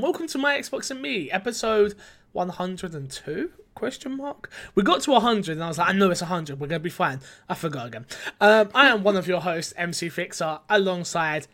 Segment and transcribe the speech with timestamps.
[0.00, 1.94] And welcome to my Xbox and Me episode
[2.32, 4.50] 102 question mark.
[4.74, 6.58] We got to 100 and I was like, I know it's 100.
[6.58, 7.20] We're gonna be fine.
[7.50, 8.06] I forgot again.
[8.40, 11.48] Um, I am one of your hosts, MC Fixer, alongside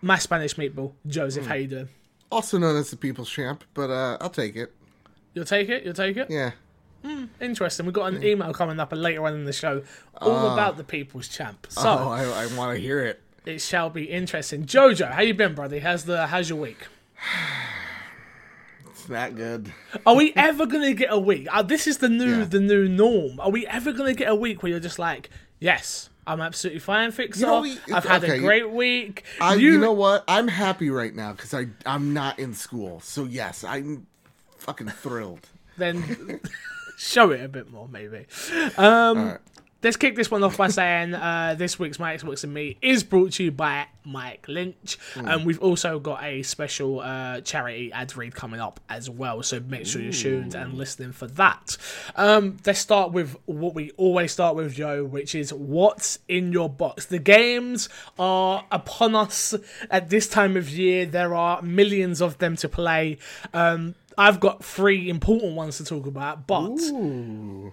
[0.00, 1.46] my Spanish meatball, Joseph.
[1.46, 1.88] How you doing?
[2.30, 4.72] Also known as the People's Champ, but uh, I'll take it.
[5.34, 5.82] You'll take it.
[5.82, 6.30] You'll take it.
[6.30, 6.52] Yeah.
[7.40, 7.84] Interesting.
[7.84, 9.82] We've got an email coming up later on in the show,
[10.18, 11.66] all about the People's Champ.
[11.70, 13.20] So oh, I, I want to hear it.
[13.44, 14.66] it shall be interesting.
[14.66, 15.80] Jojo, how you been, brother?
[15.80, 16.86] How's the how's your week?
[18.90, 19.72] It's not good.
[20.06, 21.46] Are we ever gonna get a week?
[21.52, 22.44] Uh, this is the new Yeah.
[22.44, 23.38] the new norm.
[23.40, 25.28] Are we ever gonna get a week where you're just like,
[25.60, 27.40] yes, I'm absolutely fine, fixer.
[27.40, 29.22] You know, we- I've had a great week.
[29.40, 30.24] I, you, know what?
[30.26, 33.00] I'm happy right now because I I'm not in school.
[33.00, 34.06] So yes, I'm
[34.58, 35.46] fucking thrilled.
[35.76, 36.40] then
[36.96, 38.26] show it a bit more, maybe.
[38.78, 39.38] Um.
[39.86, 43.04] Let's kick this one off by saying uh, this week's My Xbox and Me is
[43.04, 44.98] brought to you by Mike Lynch.
[45.14, 49.44] And we've also got a special uh, charity ad read coming up as well.
[49.44, 51.76] So make sure you're tuned and listening for that.
[52.16, 56.68] Um, let's start with what we always start with, Joe, which is what's in your
[56.68, 57.06] box.
[57.06, 59.54] The games are upon us
[59.88, 61.06] at this time of year.
[61.06, 63.18] There are millions of them to play.
[63.54, 66.78] Um, I've got three important ones to talk about, but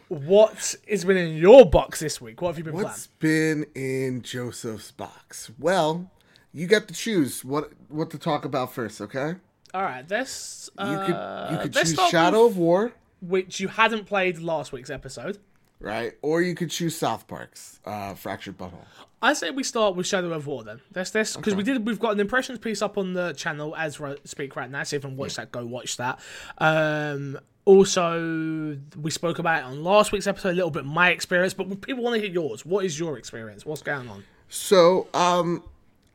[0.09, 2.41] what has been in your box this week?
[2.41, 2.89] What have you been planning?
[2.89, 5.51] What's been in Joseph's box?
[5.57, 6.11] Well,
[6.51, 8.99] you get to choose what what to talk about first.
[9.01, 9.35] Okay.
[9.73, 11.05] All right, this You uh,
[11.47, 15.39] could you could choose Shadow of War, which you hadn't played last week's episode.
[15.79, 16.13] Right?
[16.21, 18.85] Or you could choose South Park's uh, Fractured Butthole.
[19.21, 20.81] I say we start with Shadow of War then.
[20.91, 21.85] That's this because we did.
[21.85, 24.83] We've got an impressions piece up on the channel as we speak right now.
[24.83, 26.19] So if you haven't watched that, go watch that.
[26.57, 31.53] Um, also, we spoke about it on last week's episode a little bit my experience,
[31.53, 32.65] but people want to hear yours.
[32.65, 33.65] What is your experience?
[33.65, 34.25] What's going on?
[34.49, 35.63] So, um,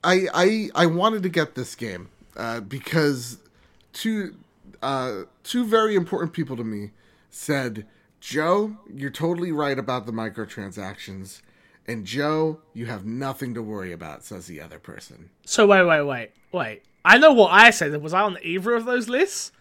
[0.04, 3.38] I I I wanted to get this game uh, because
[3.94, 4.36] two
[4.82, 6.90] uh, two very important people to me
[7.30, 7.86] said,
[8.20, 11.42] "Joe, you're totally right about the microtransactions."
[11.86, 15.30] And Joe, you have nothing to worry about, says the other person.
[15.46, 16.82] So wait, wait, wait, wait.
[17.04, 18.00] I know what I said.
[18.02, 19.52] Was I on either of those lists?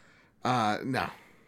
[0.44, 1.08] Uh, no,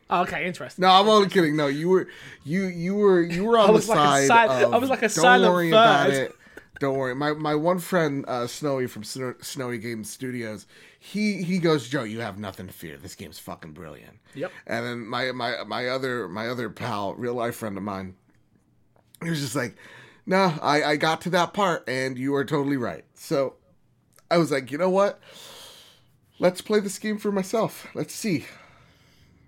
[0.09, 0.81] Oh, okay, interesting.
[0.83, 1.55] no, I'm only kidding.
[1.55, 2.07] No, you were
[2.45, 4.47] you you were you were on the like side.
[4.49, 6.35] sil- of, I was like a Don't silent worry about it.
[6.79, 7.13] Don't worry.
[7.13, 10.65] My my one friend uh, Snowy from Sno- Snowy Games Studios,
[10.97, 12.97] he he goes, Joe, you have nothing to fear.
[12.97, 14.19] This game's fucking brilliant.
[14.33, 14.51] Yep.
[14.65, 18.15] And then my my my other my other pal, real life friend of mine,
[19.21, 19.75] he was just like,
[20.25, 23.03] No, I I got to that part, and you are totally right.
[23.13, 23.55] So
[24.31, 25.19] I was like, you know what?
[26.39, 27.87] Let's play this game for myself.
[27.93, 28.45] Let's see.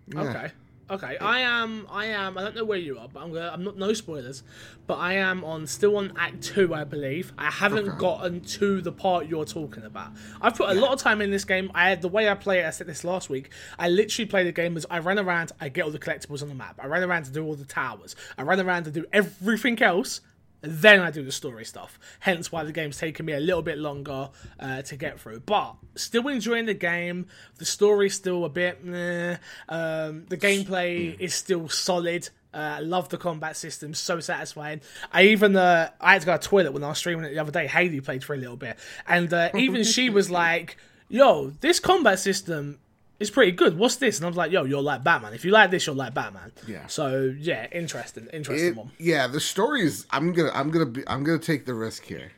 [0.07, 0.21] Yeah.
[0.21, 0.51] Okay.
[0.91, 1.17] Okay.
[1.19, 1.87] I am.
[1.89, 2.37] I am.
[2.37, 3.49] I don't know where you are, but I'm gonna.
[3.53, 3.77] I'm not.
[3.77, 4.43] No spoilers.
[4.87, 5.65] But I am on.
[5.67, 7.31] Still on Act Two, I believe.
[7.37, 7.97] I haven't Okay.
[7.97, 10.11] gotten to the part you're talking about.
[10.41, 11.71] I've put a lot of time in this game.
[11.73, 12.65] I the way I play it.
[12.65, 13.51] I said this last week.
[13.79, 15.53] I literally play the game as I run around.
[15.61, 16.77] I get all the collectibles on the map.
[16.81, 18.15] I run around to do all the towers.
[18.37, 20.19] I run around to do everything else.
[20.61, 21.99] Then I do the story stuff.
[22.19, 24.29] Hence why the game's taken me a little bit longer
[24.59, 25.41] uh, to get through.
[25.41, 27.27] But still enjoying the game.
[27.57, 29.37] The story's still a bit meh.
[29.67, 32.29] Um, the gameplay is still solid.
[32.53, 34.81] Uh, I love the combat system, so satisfying.
[35.11, 37.29] I even uh, I had to go to the toilet when I was streaming it
[37.29, 37.65] the other day.
[37.65, 40.75] Haley played for a little bit, and uh, even she was like,
[41.07, 42.79] "Yo, this combat system
[43.21, 43.77] is pretty good.
[43.77, 45.33] What's this?" And I was like, "Yo, you're like Batman.
[45.33, 46.87] If you like this, you're like Batman." Yeah.
[46.87, 48.91] So yeah, interesting, interesting It- one.
[48.97, 50.05] yeah, the story is.
[50.11, 50.51] I'm gonna.
[50.53, 50.85] I'm gonna.
[50.87, 52.31] Be, I'm gonna take the risk here.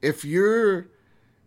[0.00, 0.88] If you're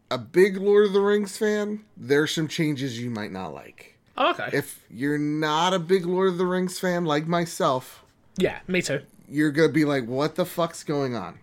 [0.09, 3.97] a big Lord of the Rings fan, there's some changes you might not like.
[4.17, 4.49] Oh, okay.
[4.53, 8.05] If you're not a big Lord of the Rings fan like myself,
[8.37, 9.01] yeah, me too.
[9.29, 11.39] you're gonna be like, "What the fuck's going on?"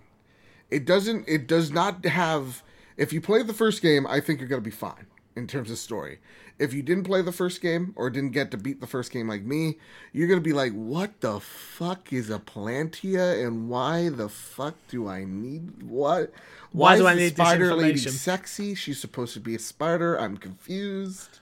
[0.71, 1.29] It doesn't.
[1.29, 2.63] It does not have.
[2.97, 5.07] If you play the first game, I think you're gonna be fine
[5.37, 6.19] in terms of story.
[6.63, 9.29] If you didn't play the first game or didn't get to beat the first game
[9.29, 9.79] like me,
[10.13, 15.09] you're gonna be like, "What the fuck is a Palantir and why the fuck do
[15.09, 16.33] I need what?
[16.73, 18.75] Why do is I need spider lady sexy?
[18.75, 20.17] She's supposed to be a spider.
[20.17, 21.41] I'm confused.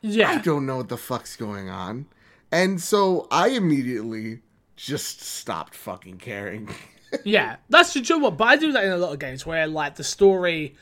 [0.00, 0.30] Yeah.
[0.30, 2.06] I don't know what the fuck's going on.
[2.50, 4.40] And so I immediately
[4.76, 6.70] just stopped fucking caring.
[7.24, 7.56] yeah.
[7.68, 8.36] That's the joke.
[8.36, 10.76] But I do that in a lot of games where like the story.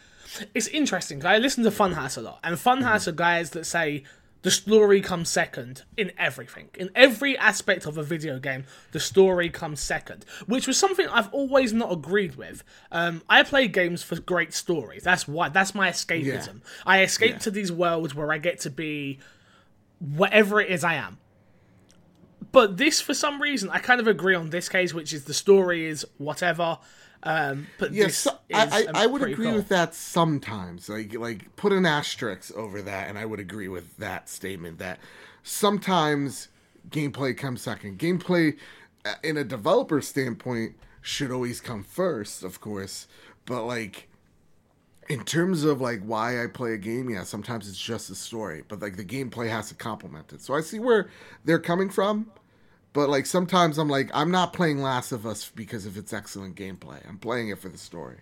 [0.55, 1.25] It's interesting.
[1.25, 4.05] I listen to Funhouse a lot, and Funhouse are guys that say
[4.43, 6.69] the story comes second in everything.
[6.75, 11.33] In every aspect of a video game, the story comes second, which was something I've
[11.33, 12.63] always not agreed with.
[12.93, 15.03] Um, I play games for great stories.
[15.03, 15.49] That's why.
[15.49, 16.61] That's my escapism.
[16.87, 17.39] I escape Yeah.
[17.39, 19.19] to these worlds where I get to be
[19.99, 21.19] whatever it is I am.
[22.53, 25.35] But this, for some reason, I kind of agree on this case, which is the
[25.35, 26.79] story is whatever.
[27.23, 29.55] Um, but Yes, this so- I, I, I would agree cool.
[29.55, 30.89] with that sometimes.
[30.89, 34.99] Like like put an asterisk over that, and I would agree with that statement that
[35.43, 36.49] sometimes
[36.91, 37.99] gameplay comes second.
[37.99, 38.57] Gameplay,
[39.05, 43.07] uh, in a developer standpoint, should always come first, of course.
[43.47, 44.09] But like
[45.09, 48.63] in terms of like why I play a game, yeah, sometimes it's just the story,
[48.69, 50.41] but like the gameplay has to complement it.
[50.43, 51.09] So I see where
[51.45, 52.31] they're coming from,
[52.93, 56.57] but like sometimes I'm like I'm not playing Last of Us because of its excellent
[56.57, 57.07] gameplay.
[57.09, 58.19] I'm playing it for the story,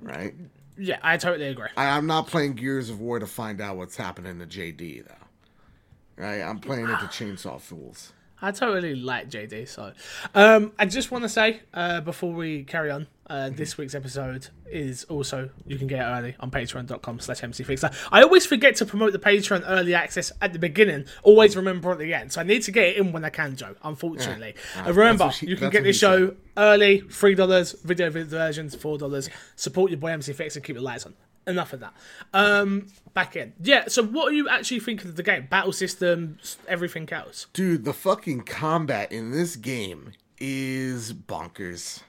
[0.00, 0.34] right?
[0.76, 1.68] Yeah, I totally agree.
[1.76, 6.22] I, I'm not playing Gears of War to find out what's happening to JD though.
[6.22, 6.42] Right?
[6.42, 8.12] I'm playing it to chainsaw fools.
[8.42, 9.68] I totally like JD.
[9.68, 9.92] So,
[10.34, 14.48] um, I just want to say uh, before we carry on, uh, this week's episode
[14.70, 17.94] is also you can get it early on patreon.com slash mcfixer.
[18.12, 21.98] I always forget to promote the Patreon early access at the beginning, always remember at
[21.98, 22.32] the end.
[22.32, 24.54] So I need to get it in when I can, Joe, unfortunately.
[24.76, 24.88] Yeah.
[24.88, 26.36] Uh, remember, she- you can get this show said.
[26.58, 29.30] early, $3, video versions, $4.
[29.56, 31.14] Support your boy MCFix and keep the lights on.
[31.46, 31.94] Enough of that.
[32.32, 33.52] Um, back in.
[33.60, 35.46] Yeah, so what are you actually thinking of the game?
[35.50, 37.46] Battle systems, everything else?
[37.52, 42.00] Dude, the fucking combat in this game is bonkers.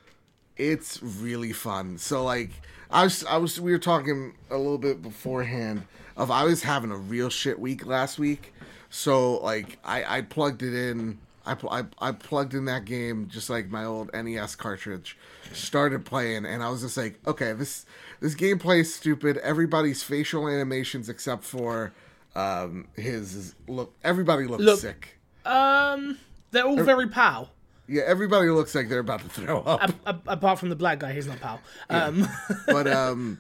[0.56, 1.98] It's really fun.
[1.98, 2.52] So like
[2.90, 5.86] I was I was we were talking a little bit beforehand
[6.16, 8.54] of I was having a real shit week last week.
[8.90, 13.28] So like I I plugged it in I, pl- I, I plugged in that game
[13.30, 15.16] just like my old NES cartridge,
[15.54, 17.86] started playing, and I was just like, okay, this
[18.26, 19.38] this gameplay is stupid.
[19.38, 21.94] Everybody's facial animations except for
[22.36, 23.94] um, his look.
[24.04, 25.20] Everybody looks Look- sick.
[25.46, 26.18] Um,
[26.50, 27.52] they're all very pal.
[27.88, 29.92] Yeah, everybody looks like they're about to throw up.
[30.08, 31.62] A- apart from the black guy, he's not pal.
[31.88, 32.28] Um,
[32.66, 33.40] but um,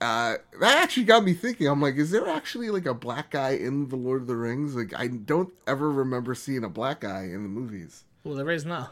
[0.00, 1.66] uh, that actually got me thinking.
[1.66, 4.76] I'm like, is there actually like a black guy in the Lord of the Rings?
[4.76, 8.04] Like, I don't ever remember seeing a black guy in the movies.
[8.22, 8.90] well, there is now.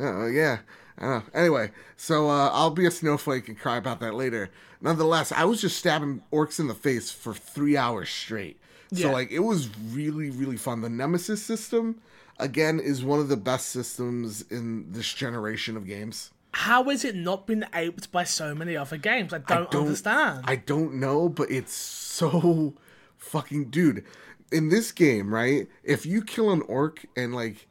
[0.00, 0.58] Oh yeah,
[0.98, 1.40] I don't know.
[1.40, 4.50] Anyway, so uh, I'll be a snowflake and cry about that later.
[4.80, 8.58] Nonetheless, I was just stabbing orcs in the face for three hours straight.
[8.92, 9.12] So Yeah.
[9.12, 10.80] like, it was really really fun.
[10.82, 12.00] The Nemesis system,
[12.38, 16.30] again, is one of the best systems in this generation of games.
[16.54, 19.32] How has it not been aped by so many other games?
[19.32, 20.44] I don't, understand.
[20.44, 22.74] I don't know, but it's so
[23.16, 24.04] fucking dude.
[24.50, 25.66] In this game, right?
[25.82, 27.66] If you kill an orc and like,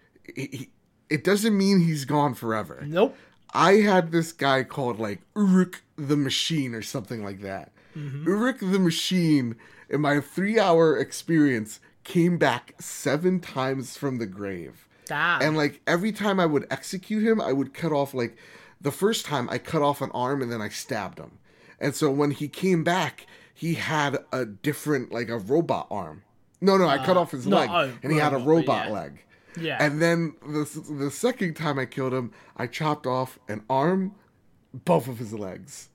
[1.11, 2.83] it- doesn't mean he's gone forever.
[2.85, 3.15] nope.
[3.53, 7.71] I had this guy called like Uruk the Machine or something like that.
[7.97, 8.25] Mm-hmm.
[8.25, 9.55] Uruk the Machine,
[9.89, 14.87] in my three hour experience, came back seven times from the grave.
[15.05, 15.41] Damn.
[15.41, 18.37] And like every time I would execute him, I would cut off like
[18.79, 21.37] the first time I cut off an arm and then I stabbed him.
[21.79, 26.23] And so when he came back, he had a different like a robot arm.
[26.61, 28.47] No, no, I cut uh, off his no, leg oh, and he had a robot,
[28.47, 28.93] robot yeah.
[28.93, 29.23] leg.
[29.59, 29.77] Yeah.
[29.83, 34.15] And then the the second time I killed him, I chopped off an arm,
[34.74, 35.89] both of his legs.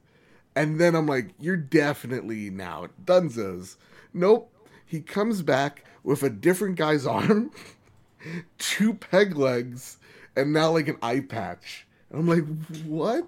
[0.55, 3.77] And then I'm like, you're definitely now Dunzos.
[4.15, 4.53] Nope.
[4.87, 7.51] He comes back with a different guy's arm,
[8.59, 9.99] two peg legs,
[10.35, 11.87] and now like an eye patch.
[12.11, 12.45] And I'm like,
[12.85, 13.27] what?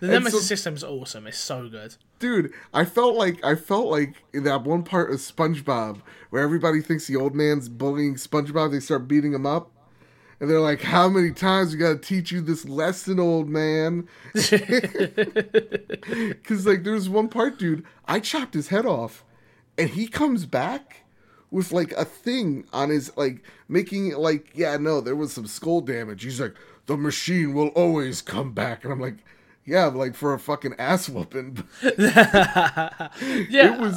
[0.00, 1.26] the Nemesis so- system's awesome.
[1.26, 1.96] It's so good.
[2.18, 6.80] Dude, I felt like I felt like in that one part of SpongeBob where everybody
[6.80, 9.70] thinks the old man's bullying SpongeBob, they start beating him up.
[10.40, 14.08] And they're like, How many times we gotta teach you this lesson, old man?
[16.44, 19.24] Cause like there's one part, dude, I chopped his head off
[19.76, 21.04] and he comes back
[21.50, 25.46] with like a thing on his like making it like, yeah, no, there was some
[25.46, 26.24] skull damage.
[26.24, 26.54] He's like,
[26.86, 28.82] the machine will always come back.
[28.82, 29.18] And I'm like,
[29.68, 31.62] yeah, like for a fucking ass whooping.
[31.82, 33.74] Yeah.
[33.74, 33.96] it was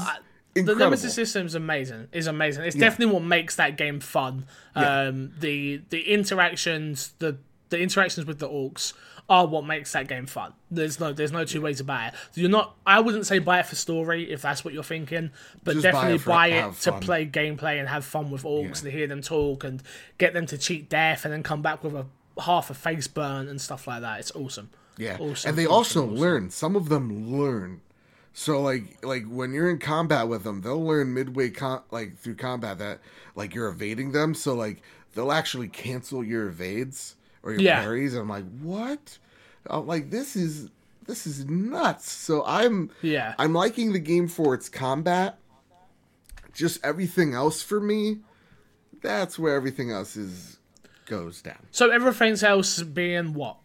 [0.55, 0.73] incredible.
[0.73, 2.07] the Nemesis system's amazing.
[2.11, 2.63] Is amazing.
[2.65, 4.45] It's definitely what makes that game fun.
[4.75, 7.37] Um, the the interactions, the
[7.69, 8.93] the interactions with the orcs
[9.29, 10.53] are what makes that game fun.
[10.69, 12.19] There's no there's no two ways about it.
[12.33, 12.75] You're not.
[12.85, 15.31] I wouldn't say buy it for story if that's what you're thinking,
[15.63, 16.99] but Just buy definitely it buy it to fun.
[17.01, 18.67] play gameplay and have fun with orcs Yeah.
[18.67, 19.81] and to hear them talk and
[20.17, 22.05] get them to cheat death and then come back with a
[22.41, 24.19] half a face burn and stuff like that.
[24.19, 24.69] It's awesome.
[25.01, 26.51] Yeah, oh, and they also learn.
[26.51, 27.81] Some of them learn.
[28.33, 32.35] So like like when you're in combat with them, they'll learn midway com- like through
[32.35, 32.99] combat that
[33.35, 34.35] like you're evading them.
[34.35, 34.81] So like
[35.15, 37.81] they'll actually cancel your evades or your Yeah.
[37.81, 38.13] parries.
[38.13, 39.17] And I'm like, what?
[39.67, 40.69] I'm like this is
[41.07, 42.11] this is nuts.
[42.11, 43.33] So I'm Yeah.
[43.39, 45.39] I'm liking the game for its combat.
[46.53, 48.19] Just everything else for me,
[49.01, 50.57] that's where everything else is
[51.05, 51.65] goes down.
[51.71, 53.57] So everything else being what?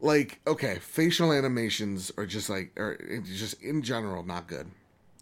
[0.00, 4.66] Like okay facial animations are just like or just in general not good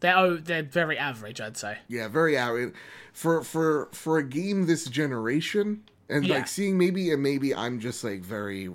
[0.00, 1.78] They're oh, they're very average, I'd say.
[1.88, 2.74] yeah very average
[3.12, 6.34] for for for a game this generation and Yeah.
[6.36, 8.68] like seeing maybe and maybe i'm just like very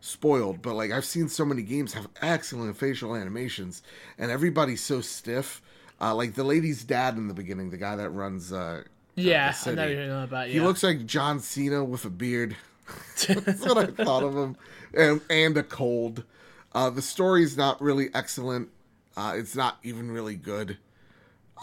[0.00, 3.82] spoiled, but like I've seen so many games have excellent facial animations,
[4.18, 5.62] and everybody's so stiff.
[6.00, 8.52] Uh, like the lady's dad in the beginning, the guy that runs.
[8.52, 8.82] Uh,
[9.14, 10.60] Yeah, I know you know about you.
[10.60, 12.54] he looks like John Cena with a beard.
[13.26, 14.56] That's what I thought of him,
[14.96, 16.24] and and a cold.
[16.72, 18.68] Uh, the story's not really excellent.
[19.16, 20.78] Uh, it's not even really good.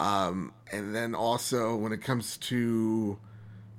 [0.00, 3.18] Um, and then also when it comes to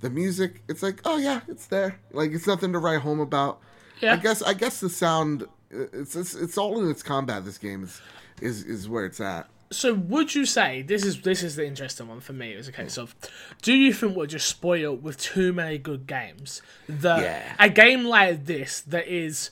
[0.01, 2.00] the music, it's like, oh yeah, it's there.
[2.12, 3.60] Like it's nothing to write home about.
[4.00, 4.13] Yeah.
[4.13, 7.45] I guess I guess the sound, it's it's, it's all in its combat.
[7.45, 8.01] This game is
[8.41, 9.50] is is where it's at.
[9.74, 12.53] So would you say this is this is the interesting one for me?
[12.53, 13.15] It was a case of,
[13.62, 16.62] do you think we're just spoiled with too many good games?
[16.88, 17.56] That Yeah.
[17.60, 19.51] a game like this that is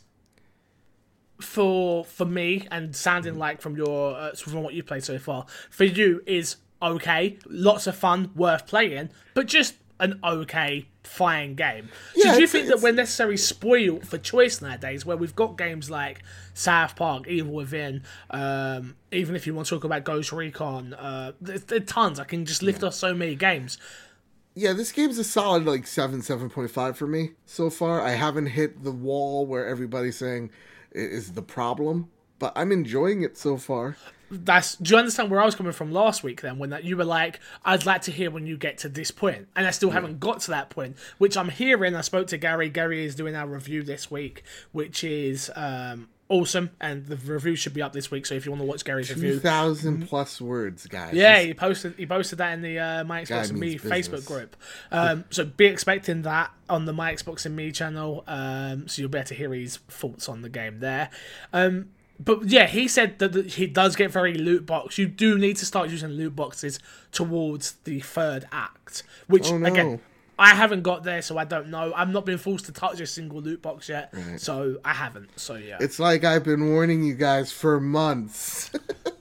[1.39, 5.45] for for me and sounding like from your uh, from what you played so far
[5.69, 11.89] for you is okay, lots of fun, worth playing, but just an okay fine game.
[12.15, 15.57] So Yeah, do you think that we're necessarily spoiled for choice nowadays, where we've got
[15.57, 20.31] games like South Park, Evil Within, um, even if you want to talk about Ghost
[20.31, 22.19] Recon, uh, there's, there's tons.
[22.19, 23.77] I can just lift off so many games.
[24.53, 28.01] Yeah, this game's a solid like seven, seven point five for me so far.
[28.01, 30.51] I haven't hit the wall where everybody's saying
[30.91, 33.95] it is the problem, but I'm enjoying it so far.
[34.31, 34.75] That's.
[34.75, 36.41] Do you understand where I was coming from last week?
[36.41, 39.11] Then when that you were like, I'd like to hear when you get to this
[39.11, 41.95] point, and I still haven't got to that point, which I'm hearing.
[41.95, 42.69] I spoke to Gary.
[42.69, 47.73] Gary is doing our review this week, which is um, awesome, and the review should
[47.73, 48.25] be up this week.
[48.25, 51.13] So if you want to watch Gary's review, thousand plus words, guys.
[51.13, 54.25] Yeah, he posted he posted that in the uh, My Xbox and Me means Facebook
[54.25, 54.55] group.
[54.91, 58.23] Um, so be expecting that on the My Xbox and Me channel.
[58.27, 61.09] Um, so you'll be able to hear his thoughts on the game there.
[61.51, 61.89] Um,
[62.23, 64.97] but yeah, he said that he does get very loot box.
[64.97, 66.79] You do need to start using loot boxes
[67.11, 69.67] towards the third act, which Oh, no.
[69.67, 69.99] again.
[70.39, 71.93] I haven't got there, so I don't know.
[71.95, 75.29] I've not been forced to touch a single loot box yet, so I haven't.
[75.39, 78.71] So yeah, It's like I've been warning you guys for months.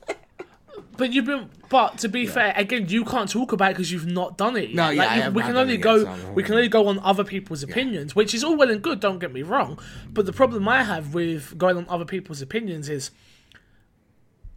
[1.00, 4.07] But you've been, but to be fair, again, you can't talk about it because you've
[4.07, 4.69] not done it.
[4.69, 4.75] Yet.
[4.75, 6.88] No, yeah, Like, you- we can only it yet, go, so we can only go
[6.88, 9.00] on other people's opinions, which is all well and good.
[9.00, 9.78] Don't get me wrong,
[10.12, 13.12] but the problem I have with going on other people's opinions is,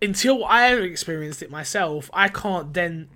[0.02, 3.08] until I have experienced it myself, I can't then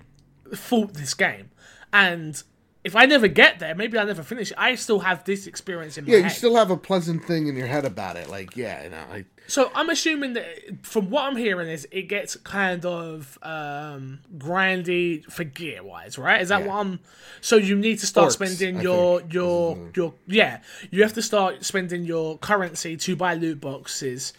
[0.55, 1.49] fault this game,
[1.91, 2.41] and.
[2.83, 4.53] If I never get there, maybe I never finish.
[4.57, 6.31] I still have this experience in my yeah, you head.
[6.31, 8.29] still have a pleasant thing in your head about it.
[8.29, 10.45] Like, yeah, you know, I, So I'm assuming that
[10.85, 16.41] from what I'm hearing is it gets kind of um grindy for gear wise, right?
[16.41, 16.67] Is that Yeah.
[16.67, 16.99] what I'm
[17.41, 20.61] so you need to start Orcs, spending I your think, your your yeah,
[20.91, 24.33] you have to start spending your currency to buy loot boxes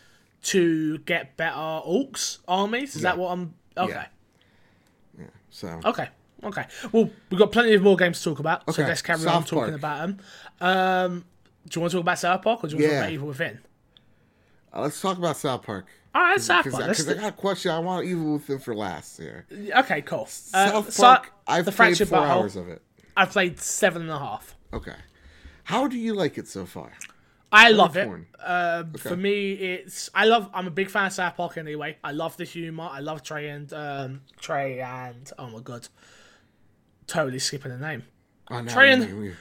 [0.45, 2.95] to get better orcs armies.
[2.95, 4.05] Is that what I'm okay.
[5.19, 5.25] Yeah.
[5.51, 6.09] so Okay.
[6.45, 6.65] Okay.
[6.93, 8.83] Well, we've got plenty of more games to talk about, okay.
[8.83, 9.75] so let's carry on talking Park.
[9.75, 10.19] about them.
[10.61, 11.25] Um,
[11.69, 13.13] do you want to talk about South Park or do you want to talk about
[13.13, 13.59] Evil Within?
[14.79, 15.87] Uh, let's talk about South Park.
[16.15, 16.89] All right, South Because Park.
[16.89, 17.71] Let's I got a question.
[17.71, 19.47] I want Evil Within for last here.
[19.77, 20.23] Okay, cool.
[20.23, 20.27] Uh,
[20.71, 21.33] South so- Park.
[21.47, 22.29] I've the played four butthole.
[22.29, 22.83] hours of it.
[23.17, 24.55] I've played seven and a half.
[24.73, 24.95] Okay.
[25.65, 26.93] How do you like it so far?
[27.51, 28.05] I love it.
[28.05, 28.27] torn.
[28.45, 30.51] Um, For me, it's I love.
[30.53, 31.97] I'm a big fan of South Park anyway.
[32.05, 32.89] I love the humor.
[32.91, 35.89] I love Trey and um, Trey and oh my god,
[37.07, 38.05] totally skipping the name.
[38.51, 39.35] Oh, no, Trey and-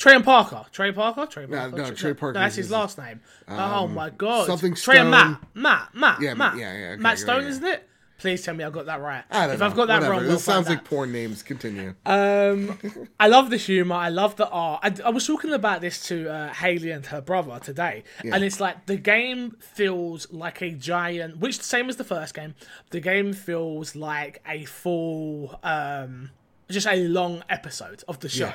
[0.00, 0.64] Trey and Parker.
[0.72, 1.26] Trey Parker.
[1.26, 1.76] Trey Parker.
[1.76, 3.20] no, Trey Parker That's his last name.
[3.48, 4.46] oh my god.
[4.46, 5.26] something Trey and Matt.
[5.26, 5.46] Stone.
[5.54, 5.94] Matt.
[5.94, 6.20] Matt.
[6.22, 6.56] Yeah, Matt.
[6.56, 7.48] yeah, yeah, okay, Matt yeah, Stone, yeah.
[7.48, 7.86] isn't it?
[8.16, 9.24] Please tell me I got that right.
[9.30, 9.66] I don't if know.
[9.66, 10.12] I've got that Whatever.
[10.12, 11.42] wrong, this we'll sounds like porn names.
[11.42, 11.94] Continue.
[12.04, 12.78] Um,
[13.20, 13.94] I love the humor.
[13.94, 14.80] I love the art.
[14.82, 18.60] I, I was talking about this to uh, Haley and her brother today, and it's
[18.60, 21.38] like the game feels like a giant.
[21.38, 22.54] Which the same as the first game,
[22.90, 26.30] the game feels like a full, um,
[26.70, 28.52] just a long episode of the show,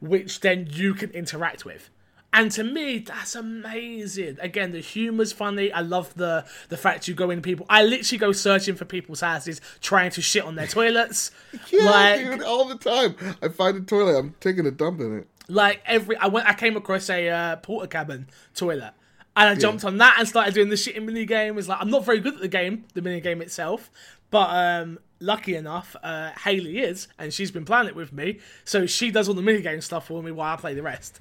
[0.00, 1.90] which then you can interact with.
[2.34, 4.38] And to me, that's amazing.
[4.40, 5.70] Again, the humor's funny.
[5.70, 7.66] I love the the fact you go in people.
[7.68, 11.30] I literally go searching for people's houses, trying to shit on their toilets.
[11.70, 13.16] Yeah, like, dude, all the time.
[13.42, 14.18] I find a toilet.
[14.18, 15.28] I'm taking a dump in it.
[15.48, 18.94] like every I went I came across a uh, porter cabin toilet
[19.36, 21.58] and I jumped on that and started doing the shitting mini game.
[21.58, 23.90] It's like I'm not very good at the game, the mini game itself,
[24.30, 28.84] but um lucky enough, uh Haley is and she's been playing it with me, so
[28.86, 31.20] she does all the mini game stuff for me while I play the rest.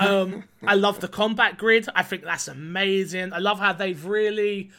[0.00, 1.86] Um I love the combat grid.
[1.94, 3.32] I think that's amazing.
[3.32, 4.70] I love how they've really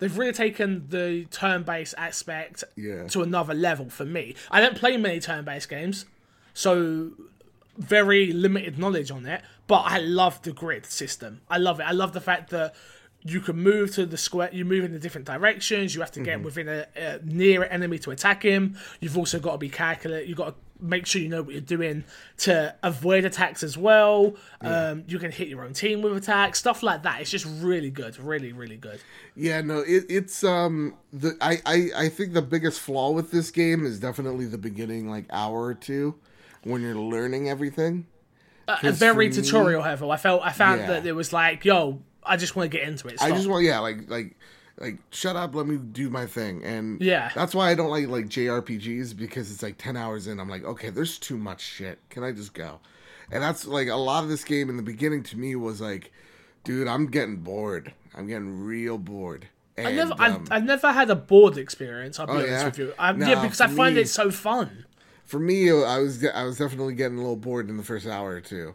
[0.00, 3.08] They've really taken the turn-based aspect Yeah.
[3.08, 4.36] to another level for me.
[4.48, 6.06] I don't play many turn-based games,
[6.54, 7.10] so
[7.76, 11.40] very limited knowledge on it, but I love the grid system.
[11.50, 11.84] I love it.
[11.84, 12.74] I love the fact that
[13.22, 14.48] you can move to the square.
[14.52, 15.94] You move in the different directions.
[15.94, 18.76] You have to get within a, a near enemy to attack him.
[19.00, 20.26] You've also got to be calculate.
[20.28, 22.04] You've got to make sure you know what you're doing
[22.38, 24.36] to avoid attacks as well.
[24.60, 27.20] Um, you can hit your own team with attacks, stuff like that.
[27.20, 29.00] It's just really good, really, really good.
[29.34, 33.50] Yeah, no, it, it's um the I, I I think the biggest flaw with this
[33.50, 36.14] game is definitely the beginning like hour or two
[36.62, 38.06] when you're learning everything.
[38.68, 40.12] A very for me- tutorial level.
[40.12, 40.86] I felt I found Yeah.
[40.88, 43.16] that it was like, yo, I just want to get into it.
[43.20, 44.36] I just want yeah, like like
[44.80, 46.62] like shut up, let me do my thing.
[46.64, 47.30] And Yeah.
[47.34, 50.64] that's why I don't like like JRPGs because it's like 10 hours in I'm like,
[50.64, 51.98] okay, there's too much shit.
[52.10, 52.78] Can I just go?
[53.30, 56.12] And that's like a lot of this game in the beginning to me was like,
[56.64, 57.92] dude, I'm getting bored.
[58.14, 59.48] I'm getting real bored.
[59.76, 62.18] And, I never, um, I, I never had a bored experience.
[62.18, 62.64] I'll be Oh, honest yeah?
[62.66, 62.92] with you.
[62.98, 64.86] Um, Nah, yeah, because I find me- it so fun.
[65.24, 68.30] for me, I was I was definitely getting a little bored in the first hour
[68.30, 68.74] or two,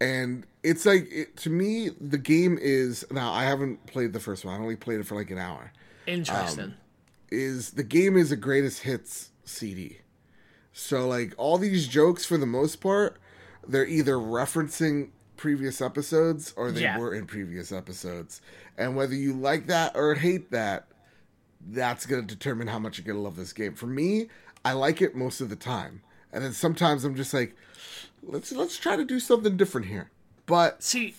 [0.00, 4.44] and it's like it, to me the game is now I haven't played the first
[4.44, 4.54] one.
[4.54, 5.72] I only played it for like an hour.
[6.06, 6.64] Interesting.
[6.64, 6.74] Um,
[7.30, 9.98] is the game is a greatest hits CD,
[10.72, 13.18] so like all these jokes for the most part,
[13.66, 16.98] they're either referencing previous episodes or they Yeah.
[16.98, 18.40] were in previous episodes,
[18.78, 20.86] and whether you like that or hate that,
[21.68, 23.74] that's going to determine how much you're going to love this game.
[23.74, 24.28] For me,
[24.64, 26.02] I like it most of the time.
[26.32, 27.54] And then sometimes I'm just like,
[28.22, 30.10] let's let's try to do something different here.
[30.46, 31.14] But See,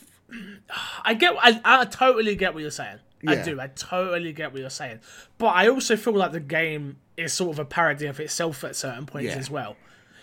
[1.03, 2.97] I get, I, I totally get what you're saying.
[3.27, 3.59] I do.
[3.59, 4.99] I totally get what you're saying.
[5.37, 8.75] But I also feel like the game is sort of a parody of itself at
[8.75, 9.37] certain points Yeah.
[9.39, 9.75] as well.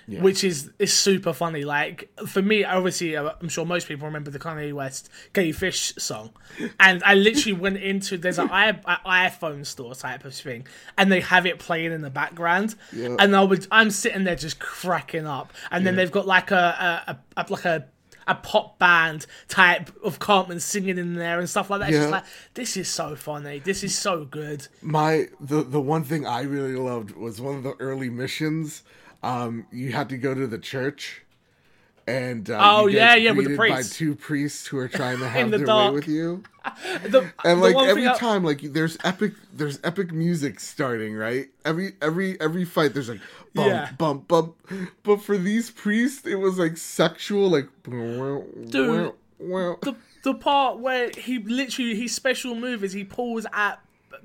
[0.06, 1.64] Which is is super funny.
[1.64, 5.94] Like for me, obviously, uh, I'm sure most people remember the Kanye West "Gay Fish"
[5.96, 6.28] song,
[6.78, 10.66] and I literally went into there's an iPhone store type of thing,
[10.99, 13.16] and they have it playing in the background, Yeah.
[13.18, 17.02] and I would I'm sitting there just cracking up, and then they've got like a,
[17.06, 17.86] a, a, a like a
[18.26, 21.89] a pop band type of Cartman singing in there and stuff like that.
[21.91, 22.15] It's just Yeah.
[22.17, 23.58] like this is so funny.
[23.58, 24.67] This is so good.
[24.82, 28.82] my the the one thing I really loved was one of the early missions.
[29.23, 31.23] Um, you had to go to the church,
[32.06, 33.93] and uh, Oh, you get yeah, yeah, with the priest.
[33.93, 35.93] by two priests who are trying to have the their dark.
[35.93, 36.43] way with you.
[37.08, 41.49] The, And like every thing I- time, like there's epic, there's epic music starting, right?
[41.65, 43.21] Every every every fight, there's like
[43.54, 43.93] bump, Yeah.
[43.97, 44.56] bump, bump.
[45.02, 49.12] But for these priests, it was like sexual, like dude.
[49.38, 53.80] the the part where he literally his special move is he pulls at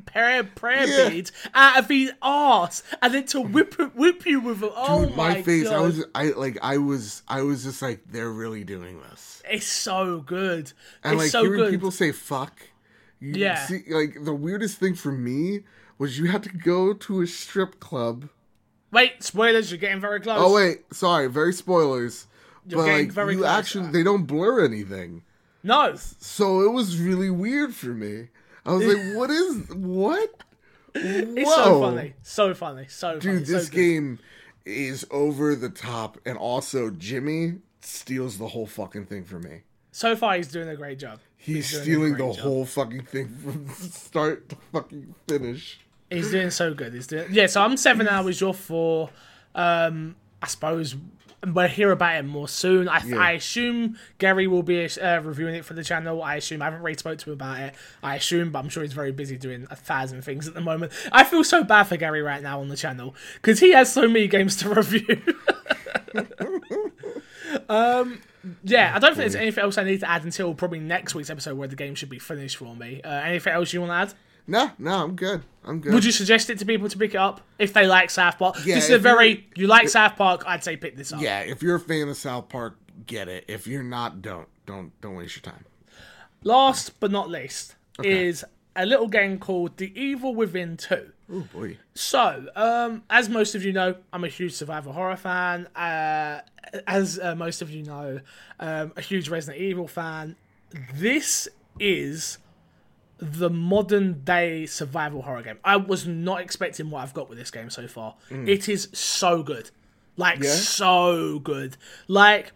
[0.06, 1.10] prayer prayer Yeah.
[1.10, 4.72] beads out of his ass and then to whip whip you with it.
[4.76, 7.82] Oh Dude, my, my face, god, I was, I like, I was, I was just
[7.82, 9.44] like, they're really doing this.
[9.50, 10.72] it's so good.
[11.04, 11.72] And it's like so hearing good.
[11.72, 12.62] people say "fuck,"
[13.20, 13.66] you Yeah.
[13.66, 15.62] see, like the weirdest thing for me
[15.98, 18.30] was you had to go to a strip club.
[18.92, 19.72] Wait, spoilers!
[19.72, 20.38] You're getting very close.
[20.42, 22.28] Oh wait, sorry, very spoilers.
[22.68, 23.50] You're but getting like very you close.
[23.52, 25.24] actually, they don't blur anything.
[25.64, 28.30] no, So it was really weird for me.
[28.66, 30.30] I was like, "What is what?"
[30.96, 33.48] it's so funny, so funny, so funny, dude.
[33.48, 33.76] so This good.
[33.78, 34.20] game
[34.66, 39.62] is over the top, and also Jimmy steals the whole fucking thing for me.
[39.92, 41.20] So far, he's doing a great job.
[41.38, 42.38] He's, a stealing the job.
[42.38, 45.80] whole fucking thing from start to fucking finish.
[46.10, 46.94] He's doing so good.
[46.94, 47.48] He's doing yeah.
[47.48, 48.42] So I'm seven hours.
[48.42, 49.10] You're four.
[49.56, 50.96] Um, I suppose
[51.46, 52.90] we'll hear about it more soon.
[52.90, 56.22] I, I assume Gary will be uh, reviewing it for the channel.
[56.22, 57.76] I assume I haven't really spoke to him about it.
[58.04, 60.92] I assume, but I'm sure he's very busy doing a thousand things at the moment.
[61.12, 64.08] I feel so bad for Gary right now on the channel because he has so
[64.08, 65.22] many games to review.
[67.70, 68.22] um,
[68.64, 71.30] yeah, I don't think there's anything else I need to add until probably next week's
[71.30, 73.02] episode where the game should be finished for me.
[73.02, 74.14] Uh, anything else you want to add?
[74.50, 75.44] No, no, I'm good.
[75.64, 75.94] I'm good.
[75.94, 78.56] Would you suggest it to people to pick it up if they like South Park?
[78.66, 80.44] Yeah, this is a very you like South Park.
[80.48, 81.22] I'd say pick this up.
[81.22, 83.46] yeah, if you're a fan of South Park, get it.
[83.48, 85.66] If you're not, don't don't don't waste your time.
[86.44, 88.44] Last but not least is
[88.76, 91.12] a little game called The Evil Within Two.
[91.32, 91.78] Oh boy.
[91.94, 95.68] So, um, as most of you know, I'm a huge survival horror fan.
[95.76, 96.42] Uh,
[96.88, 98.20] as uh, most of you know,
[98.60, 100.36] um, a huge Resident Evil fan.
[100.96, 101.48] This
[101.80, 102.40] is
[103.22, 105.58] the modern day survival horror game.
[105.64, 108.16] I was not expecting what I've got with this game so far.
[108.30, 109.70] It is so good.
[110.16, 110.50] Like, Yeah?
[110.52, 111.78] so good.
[112.08, 112.54] Like,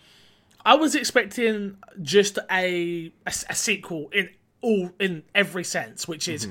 [0.66, 4.30] I was expecting just a, a, a sequel in
[4.62, 6.48] all in every sense, which is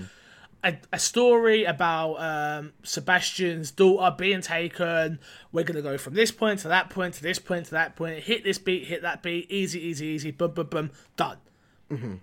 [0.62, 5.18] a, a story about um, Sebastian's daughter being taken.
[5.50, 8.18] We're gonna go from this point to that point to this point to that point.
[8.22, 9.50] Hit this beat, hit that beat.
[9.50, 10.30] Easy, easy, easy.
[10.30, 10.90] Boom, boom, boom.
[11.16, 11.38] Done.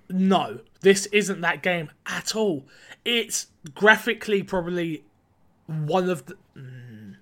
[0.09, 2.65] No, this isn't that game at all.
[3.05, 5.03] It's graphically probably
[5.67, 7.15] one of the mm,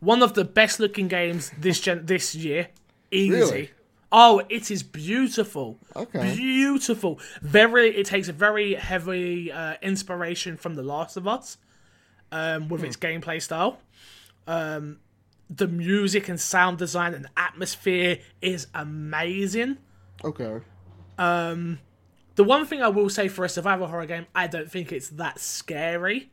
[0.00, 2.68] one of the best looking games this gen- this year.
[3.10, 3.30] Easy.
[3.30, 3.70] Really?
[4.10, 5.78] Oh, it is beautiful.
[5.94, 6.34] Okay.
[6.34, 7.20] Beautiful.
[7.42, 7.94] Very.
[7.94, 11.58] It takes a very heavy uh, inspiration from The Last of Us,
[12.32, 13.78] um, with its gameplay style.
[14.46, 15.00] Um,
[15.50, 19.78] the music and sound design and atmosphere is amazing.
[20.24, 20.60] Okay.
[21.18, 25.08] The one thing I will say for a survival horror game, I don't think it's
[25.10, 26.30] that scary.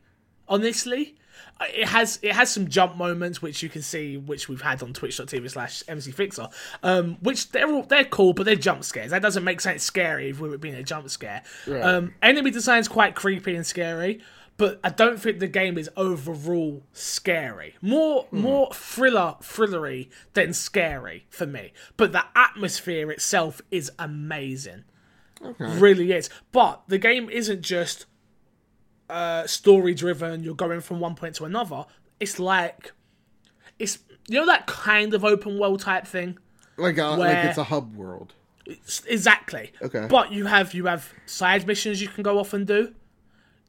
[0.48, 1.16] Honestly,
[1.60, 4.82] Uh, it has it has some jump moments which you can see, which we've had
[4.82, 6.50] on Twitch.tv slash mcfixer,
[6.82, 9.10] um, which they're all, they're cool, but they're jump scares.
[9.10, 11.42] That doesn't make sense scary if we were being a jump scare.
[11.66, 11.82] Right.
[11.82, 14.22] Um, enemy design's quite creepy and scary,
[14.58, 17.74] but I don't think the game is overall scary.
[17.82, 21.72] More more thriller thrillery than scary for me.
[21.96, 24.84] But the atmosphere itself is amazing
[25.44, 25.78] Okay.
[25.78, 26.30] really is.
[26.52, 28.06] But the game isn't just
[29.10, 30.42] uh, story driven.
[30.42, 31.84] You're going from one point to another.
[32.18, 32.92] It's like
[33.78, 36.38] it's you know that kind of open world type thing.
[36.78, 38.32] Like a, like it's a hub world.
[38.64, 39.72] It's- exactly.
[39.80, 40.06] Okay.
[40.10, 42.94] But you have you have side missions you can go off and do.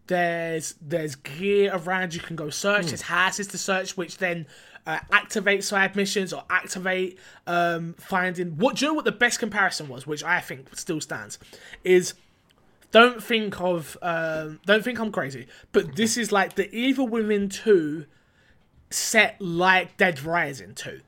[0.07, 2.87] There's there's gear around you can go search.
[2.87, 4.47] There's houses to search, which then
[4.85, 8.57] uh, activate side missions or activate um, finding.
[8.57, 8.95] What do you know?
[8.95, 11.37] What the best comparison was, which I think still stands,
[11.83, 12.13] is
[12.91, 17.49] don't think of um, don't think I'm crazy, but this is like the Evil Within
[17.49, 18.05] two
[18.89, 21.01] set like Dead Rising two.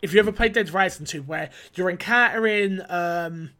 [0.00, 3.50] If you ever played Dead Rising two, where you're encountering um,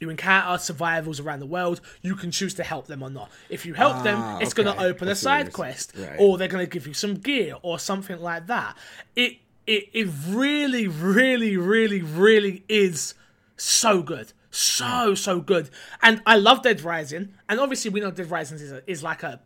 [0.00, 3.30] you encounter survivors around the world, you can choose to help them or not.
[3.48, 6.16] If you help Ah, them, it's going to open I a side quest, Right.
[6.18, 8.76] or they're going to give you some gear or something like that.
[9.14, 13.14] It it it really, really, really, really is
[13.56, 14.32] so good.
[14.50, 15.68] So so good,
[16.00, 17.34] and I love Dead Rising.
[17.48, 19.40] And obviously, we know Dead Rising is, a, is like a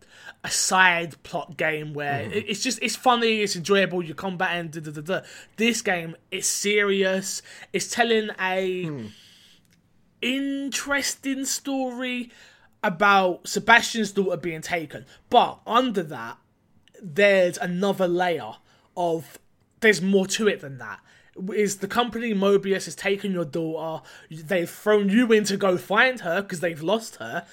[0.44, 2.32] a side plot game where Mm-hmm.
[2.32, 4.04] it- it's just it's funny, it's enjoyable.
[4.04, 5.20] You combat and da da da da.
[5.56, 7.42] This game is serious.
[7.72, 9.06] It's telling a Hmm.
[10.22, 12.30] Interesting story
[12.83, 15.04] about Sebastian's daughter being taken.
[15.28, 16.38] But under that,
[17.02, 18.52] there's another layer
[18.96, 19.38] of
[19.80, 21.00] there's more to it than that.
[21.54, 26.20] Is the company Mobius has taken your daughter, they've thrown you in to go find
[26.20, 27.46] her because they've lost her,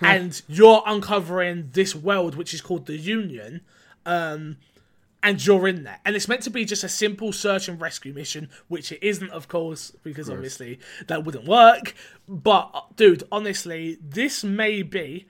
[0.00, 3.60] and you're uncovering this world which is called the Union,
[4.06, 4.56] um,
[5.22, 5.98] and you're in there.
[6.04, 9.30] And it's meant to be just a simple search and rescue mission, which it isn't,
[9.30, 10.78] of course, because obviously
[11.08, 11.94] that wouldn't work.
[12.28, 15.28] But, dude, honestly, this may be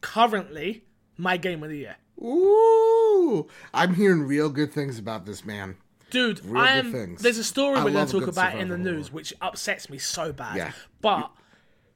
[0.00, 0.84] currently
[1.16, 1.96] my game of the year.
[2.20, 5.76] Ooh, I'm hearing real good things about this man.
[6.10, 6.92] Dude, Real I good am.
[6.92, 7.22] things.
[7.22, 9.96] There's a story I we're going to talk about in the news, which upsets me
[9.96, 10.56] so bad.
[10.56, 10.72] Yeah.
[11.00, 11.30] But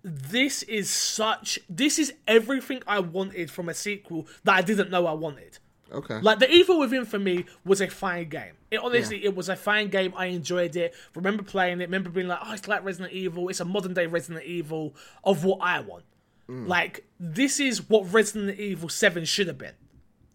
[0.03, 1.59] this is such.
[1.69, 5.59] This is everything I wanted from a sequel that I didn't know I wanted.
[5.93, 6.19] Okay.
[6.21, 8.55] Like the Evil Within for me was a fine game.
[8.71, 10.13] It honestly, it was a fine game.
[10.17, 10.95] I enjoyed it.
[11.15, 11.85] Remember playing it.
[11.85, 13.49] Remember being like, oh, it's like Resident Evil.
[13.49, 16.05] It's a modern day Resident Evil of what I want.
[16.49, 16.67] Mm.
[16.67, 19.75] Like this is what Resident Evil Seven should have been.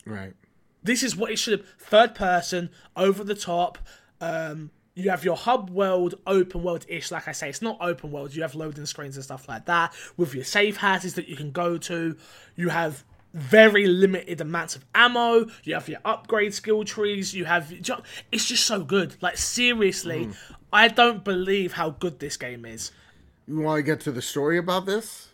[0.06, 0.34] right.
[0.84, 1.68] This is what it should have.
[1.78, 3.78] Third person, over the top.
[4.20, 7.12] Um, you have your hub world, open world ish.
[7.12, 8.36] Like I say, it's not open world.
[8.36, 11.52] You have loading screens and stuff like that with your safe houses that you can
[11.52, 12.18] go to.
[12.56, 15.48] You have very limited amounts of ammo.
[15.64, 17.34] You have your upgrade skill trees.
[17.34, 17.72] You have.
[18.32, 19.16] It's just so good.
[19.22, 20.30] Like seriously,
[20.72, 22.92] I don't believe how good this game is.
[23.48, 25.28] You want to get to the story about this?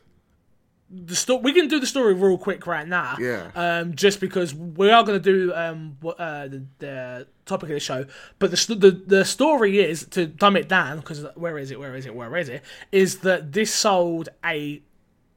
[0.90, 3.18] the sto- we can do the story real quick right now.
[3.20, 3.52] Yeah.
[3.56, 7.80] Um, just because we are going to do um uh the, the topic of the
[7.80, 8.06] show,
[8.40, 11.80] but the st- the the story is to dumb it down because where is it?
[11.80, 12.16] Where is it?
[12.16, 12.64] Where is it?
[12.92, 14.82] Is that this sold a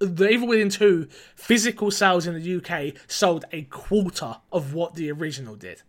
[0.01, 5.11] the Evil Within 2 physical sales in the UK sold a quarter of what the
[5.13, 5.83] original did.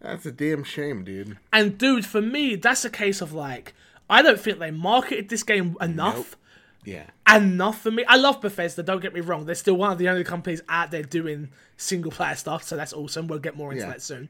[0.00, 1.38] That's a damn shame, dude.
[1.52, 3.72] And dude, for me, that's a case of like
[4.10, 6.36] I don't think they marketed this game enough.
[6.84, 7.04] Yeah.
[7.34, 8.04] enough for me.
[8.06, 9.46] I love Bethesda, don't get me wrong.
[9.46, 12.92] They're still one of the only companies out there doing single player stuff, so that's
[12.92, 13.26] awesome.
[13.26, 13.92] We'll get more into Yeah.
[13.92, 14.28] that soon.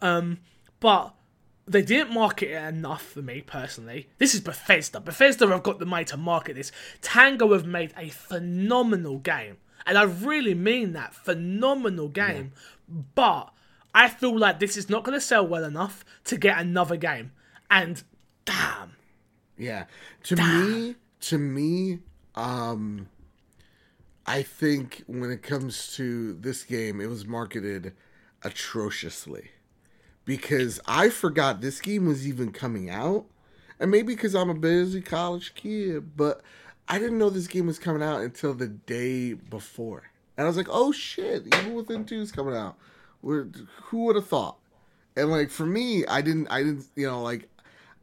[0.00, 0.38] Um,
[0.78, 1.15] but
[1.66, 4.08] they didn't market it enough for me personally.
[4.18, 5.00] This is Bethesda.
[5.00, 6.70] Bethesda have got the money to market this.
[7.00, 9.56] Tango have made a phenomenal game.
[9.84, 11.14] And I really mean that.
[11.14, 12.52] Phenomenal game.
[13.14, 13.52] But
[13.94, 17.32] I feel like this is not going to sell well enough to get another game.
[17.68, 18.02] And
[18.44, 18.92] damn.
[19.58, 19.86] Yeah.
[20.24, 21.98] To me, to me,
[22.34, 23.08] um
[24.26, 27.94] I think when it comes to this game, it was marketed
[28.42, 29.50] atrociously.
[30.26, 33.24] Because I forgot this game was even coming out.
[33.80, 36.42] And maybe because I'm a busy college kid, but
[36.88, 40.04] I didn't know this game was coming out until the day before.
[40.36, 42.76] And I was like, oh shit, Evil Within 2 is coming out.
[43.22, 44.56] Who would have thought?
[45.16, 47.48] And like for me, I didn't, I didn't, you know, like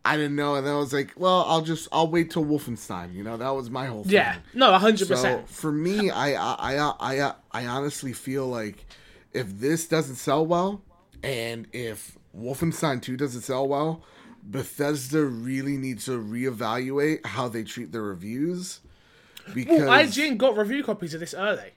[0.05, 3.13] I didn't know, and then I was like, well, I'll just I'll wait till Wolfenstein.
[3.13, 4.13] You know, that was my whole thing.
[4.13, 5.49] Yeah, no, hundred So percent.
[5.49, 8.85] for me, I, I I I I honestly feel like
[9.31, 10.81] if this doesn't sell well,
[11.23, 14.03] and if Wolfenstein Two doesn't sell well,
[14.43, 18.81] Bethesda really needs to reevaluate how they treat their reviews.
[19.53, 21.71] Because Well, IGN got review copies of this early.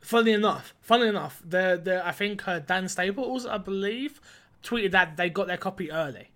[0.00, 4.20] Funny enough, funny enough, the the I think uh, Dan Staples, I believe,
[4.62, 6.28] tweeted that they got their copy early,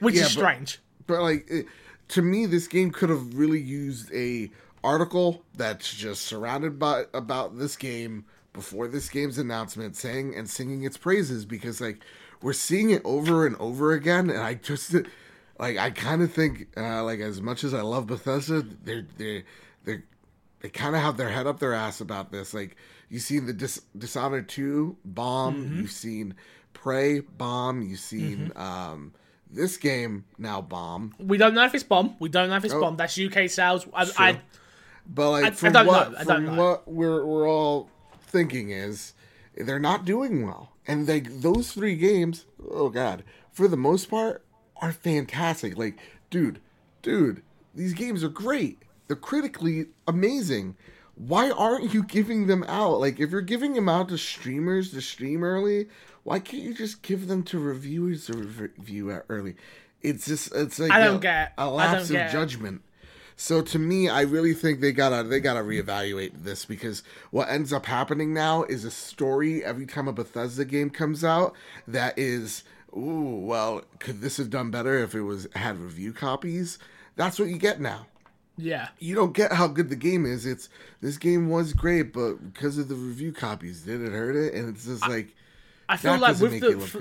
[0.00, 0.78] which Yeah, is but- strange.
[1.06, 1.66] but like it,
[2.08, 4.50] to me this game could have really used a
[4.82, 10.84] article that's just surrounded by about this game before this game's announcement saying and singing
[10.84, 12.02] its praises because like
[12.42, 14.94] we're seeing it over and over again and i just
[15.58, 19.42] like i kind of think uh like as much as i love bethesda they're they're
[19.84, 20.02] they're
[20.60, 22.52] they kind of have their head up their ass about this.
[22.52, 22.74] Like
[23.08, 26.34] you've seen the Dis- Dishonored two bomb, you've seen
[26.72, 29.12] Prey bomb, you've seen um,
[29.48, 31.14] this game now bomb.
[31.20, 32.16] We don't know if it's bomb.
[32.18, 32.80] We don't know if it's Oh.
[32.80, 32.96] bomb.
[32.96, 33.86] That's UK sales.
[33.94, 34.40] I, I
[35.06, 36.18] But like I- I from don't what know.
[36.18, 36.62] I from don't know.
[36.64, 37.88] what we're we're all
[38.28, 39.14] thinking is
[39.56, 44.44] they're not doing well, and they those three games, oh god, for the most part,
[44.80, 45.76] are fantastic.
[45.76, 45.98] Like,
[46.30, 46.60] dude,
[47.02, 47.42] dude,
[47.74, 48.82] these games are great.
[49.06, 50.76] They're critically amazing.
[51.14, 53.00] Why aren't you giving them out?
[53.00, 55.88] Like, if you're giving them out to streamers to stream early,
[56.22, 59.56] why can't you just give them to reviewers to review early?
[60.00, 62.82] It's just it's like I don't a, get- a I don't lapse of judgment.
[63.40, 67.72] So to me, I really think they gotta they gotta reevaluate this because what ends
[67.72, 71.54] up happening now is a story every time a Bethesda game comes out
[71.86, 72.64] that is,
[72.96, 76.80] ooh, well, could this have done better if it was had review copies?
[77.14, 78.08] That's what you get now.
[78.56, 78.88] yeah.
[78.98, 80.44] You don't get how good the game is.
[80.44, 80.68] It's
[81.00, 84.54] this game was great, but because of the review copies, did it hurt it?
[84.54, 85.34] And it's just like
[85.88, 86.94] I feel that like doesn't with make the it look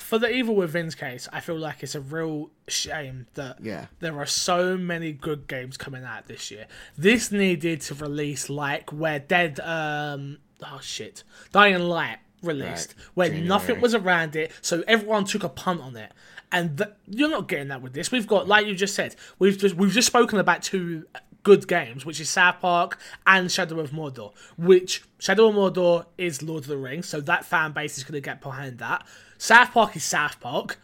[0.00, 3.86] for, the Evil Within's case, I feel like it's a real shame that Yeah.
[4.00, 6.66] there are so many good games coming out this year.
[6.96, 11.22] This needed to release like where Dead um oh shit.
[11.52, 13.06] Dying Light released Right.
[13.14, 13.48] where January.
[13.48, 16.12] nothing was around it, so everyone took a punt on it.
[16.52, 18.10] And th- you're not getting that with this.
[18.10, 21.06] We've got like you just said, we've just we've just spoken about two
[21.42, 24.34] good games, which is South Park and Shadow of Mordor.
[24.58, 28.14] Which Shadow of Mordor is Lord of the Rings, so that fan base is going
[28.14, 29.06] to get behind that.
[29.40, 30.78] South Park is South Park,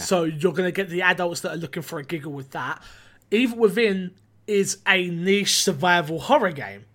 [0.00, 2.82] so you're going to get the adults that are looking for a giggle with that.
[3.30, 4.10] Evil Within
[4.48, 6.86] is a niche survival horror game.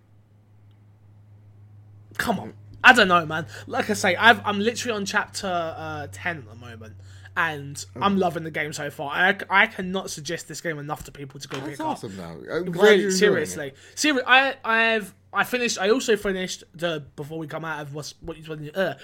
[2.18, 2.52] Come on,
[2.84, 3.46] I don't know, man.
[3.66, 6.96] Like I say, I've, I'm literally on chapter uh, ten at the moment,
[7.34, 9.10] and I'm loving the game so far.
[9.10, 11.98] I, I cannot suggest this game enough to people to go It's pick up.
[12.00, 12.54] That's awesome though.
[12.54, 14.26] I'm glad you're Really, seriously, seriously.
[14.26, 15.78] I, I've, I finished.
[15.78, 18.94] I also finished the before we come out of what's what you in your, uh,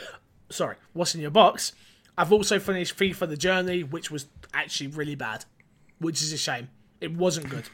[0.50, 1.72] sorry, what's in your box.
[2.16, 5.44] I've also finished FIFA: The Journey, which was actually really bad,
[5.98, 6.68] which is a shame.
[7.00, 7.68] It wasn't good.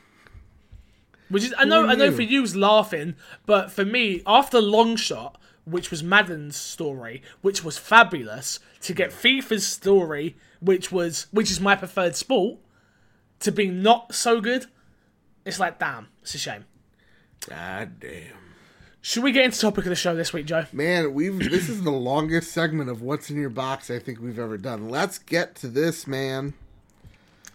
[1.29, 5.35] Which is I know I know for you was laughing, but for me, after Longshot,
[5.67, 11.61] which was Madden's story, which was fabulous, to get FIFA's story, which was which is
[11.61, 12.59] my preferred sport,
[13.41, 14.67] to be not so good,
[15.45, 16.65] it's like damn, it's a shame.
[17.47, 18.48] God damn.
[19.01, 20.67] Should we get into the topic of the show this week, Joe?
[20.73, 24.39] Man, we've this is the longest segment of what's in your box I think we've
[24.39, 24.89] ever done.
[24.89, 26.55] Let's get to this, man.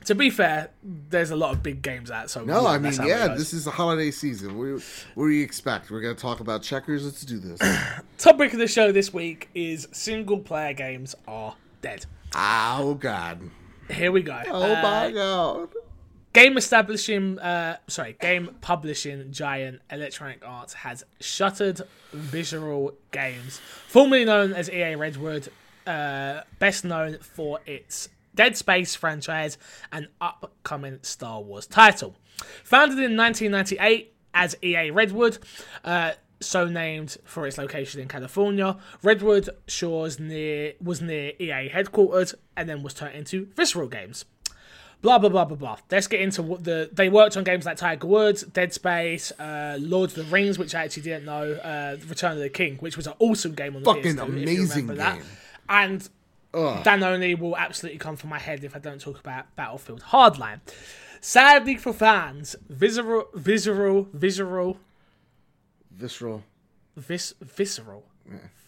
[0.06, 2.98] To be fair, there's a lot of big games out, so No, I mean, that's
[2.98, 4.58] how it yeah, this is the holiday season.
[4.58, 4.84] What,
[5.16, 5.92] what do you expect?
[5.92, 7.06] We're gonna talk about checkers.
[7.06, 7.60] Let's do this.
[8.18, 12.06] topic of the show this week is single player games are dead.
[12.36, 13.50] oh God.
[13.90, 14.42] Here we go.
[14.48, 15.70] Oh Uh, my God.
[16.34, 24.52] Game establishing, uh, sorry, game publishing giant Electronic Arts has shuttered Visual Games, formerly known
[24.52, 25.50] as EA Redwood,
[25.86, 29.60] uh, best known for its Dead Space franchise
[29.92, 32.16] and upcoming Star Wars title.
[32.64, 35.38] Founded in 1998 as EA Redwood,
[35.84, 42.34] uh, so named for its location in California, Redwood Shores near was near EA headquarters
[42.58, 44.26] and then was turned into Visceral Games
[45.04, 45.78] blah blah blah blah blah.
[45.92, 49.78] Let's get into what the they worked on games like Tiger Woods, Dead Space, uh,
[49.80, 52.98] Lord of the Rings, which I actually didn't know, uh, Return of the King, which
[52.98, 55.16] was an awesome game on the Fucking PS2, if you amazing remember that.
[55.18, 55.26] game.
[55.70, 56.10] And
[56.84, 60.60] Dan only will absolutely come from my head if I don't talk about Battlefield Hardline.
[61.20, 64.78] Sadly for fans, visceral, visceral, visceral,
[65.92, 66.44] Visceral.
[66.98, 68.04] vis, visceral,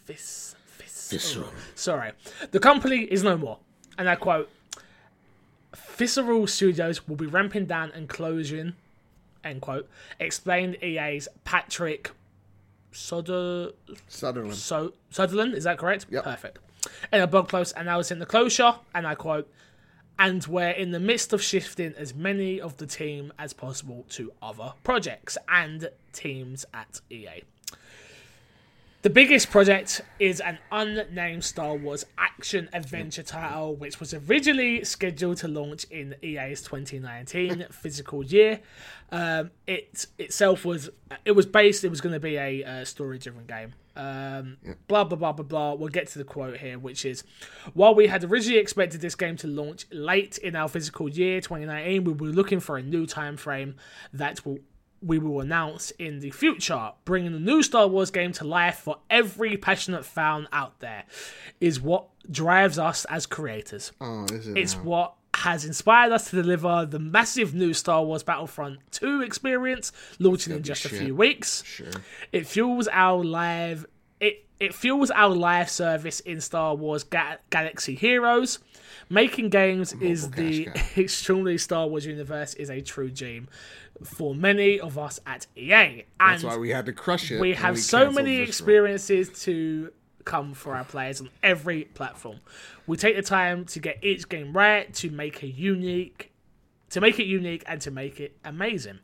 [0.06, 1.10] vis, visceral.
[1.10, 1.50] Visceral.
[1.76, 2.12] Sorry,
[2.52, 3.60] the company is no more,
[3.98, 4.50] and I quote:
[5.76, 8.74] "Visceral Studios will be ramping down and closing."
[9.44, 9.90] End quote.
[10.20, 12.12] Explained EA's Patrick
[12.92, 13.74] Soder,
[14.08, 14.56] Sutherland.
[14.56, 15.54] so Sutherland.
[15.54, 16.08] Is that correct?
[16.10, 16.24] Yep.
[16.24, 16.60] Perfect.
[17.12, 19.52] In a blog post announcing the closure, and I quote:
[20.18, 24.32] and we're in the midst of shifting as many of the team as possible to
[24.42, 27.44] other projects and teams at EA.
[29.06, 35.38] The biggest project is an unnamed Star Wars action adventure title, which was originally scheduled
[35.38, 38.62] to launch in EA's 2019 physical year.
[39.12, 40.90] Um, it itself was
[41.24, 41.84] it was based.
[41.84, 43.76] It was going to be a uh, story-driven game.
[43.96, 45.74] Um, Blah blah blah blah blah.
[45.76, 47.24] We'll get to the quote here, which is,
[47.76, 52.06] while we had originally expected this game to launch late in our physical year 2019,
[52.06, 53.76] we were looking for a new time frame
[54.14, 54.58] that will
[55.06, 58.98] we will announce in the future, bringing the new Star Wars game to life for
[59.10, 61.04] every passionate fan out there,
[61.62, 63.92] is what drives us as creators.
[64.02, 64.58] Oh, is it?
[64.58, 64.84] It's now?
[64.84, 70.56] what has inspired us to deliver the massive new Star Wars Battlefront 2 experience, launching
[70.56, 71.64] in just a few weeks.
[71.66, 71.88] Sure.
[72.32, 73.86] It fuels our live.
[74.20, 78.60] It it fuels our live service in Star Wars Ga- Galaxy Heroes.
[79.10, 83.48] Making games is the extremely Star Wars universe is a true dream
[84.04, 87.40] for many of us at EA, and That's why we had to crush it.
[87.40, 89.92] we have so many experiences to
[90.26, 92.40] come for our players on every platform.
[92.88, 96.32] We take the time to get each game right, to make it unique,
[96.90, 99.00] to make it unique, and to make it amazing.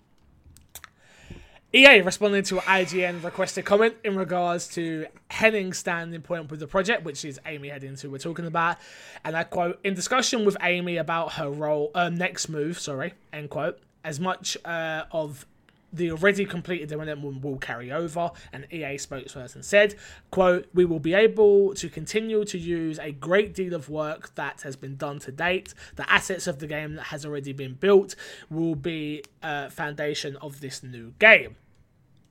[1.73, 7.05] EA responded to IGN requested comment in regards to Hennig's standing point with the project,
[7.05, 8.75] which is Amy Hennig, who we're talking about.
[9.23, 13.49] And I quote, in discussion with Amy about her role, uh, next move, sorry, end
[13.51, 15.45] quote, as much uh, of
[15.93, 19.95] the already completed development will carry over, an EA spokesperson said,
[20.29, 24.61] quote, we will be able to continue to use a great deal of work that
[24.61, 25.73] has been done to date.
[25.95, 28.15] The assets of the game that has already been built
[28.49, 31.57] will be a foundation of this new game.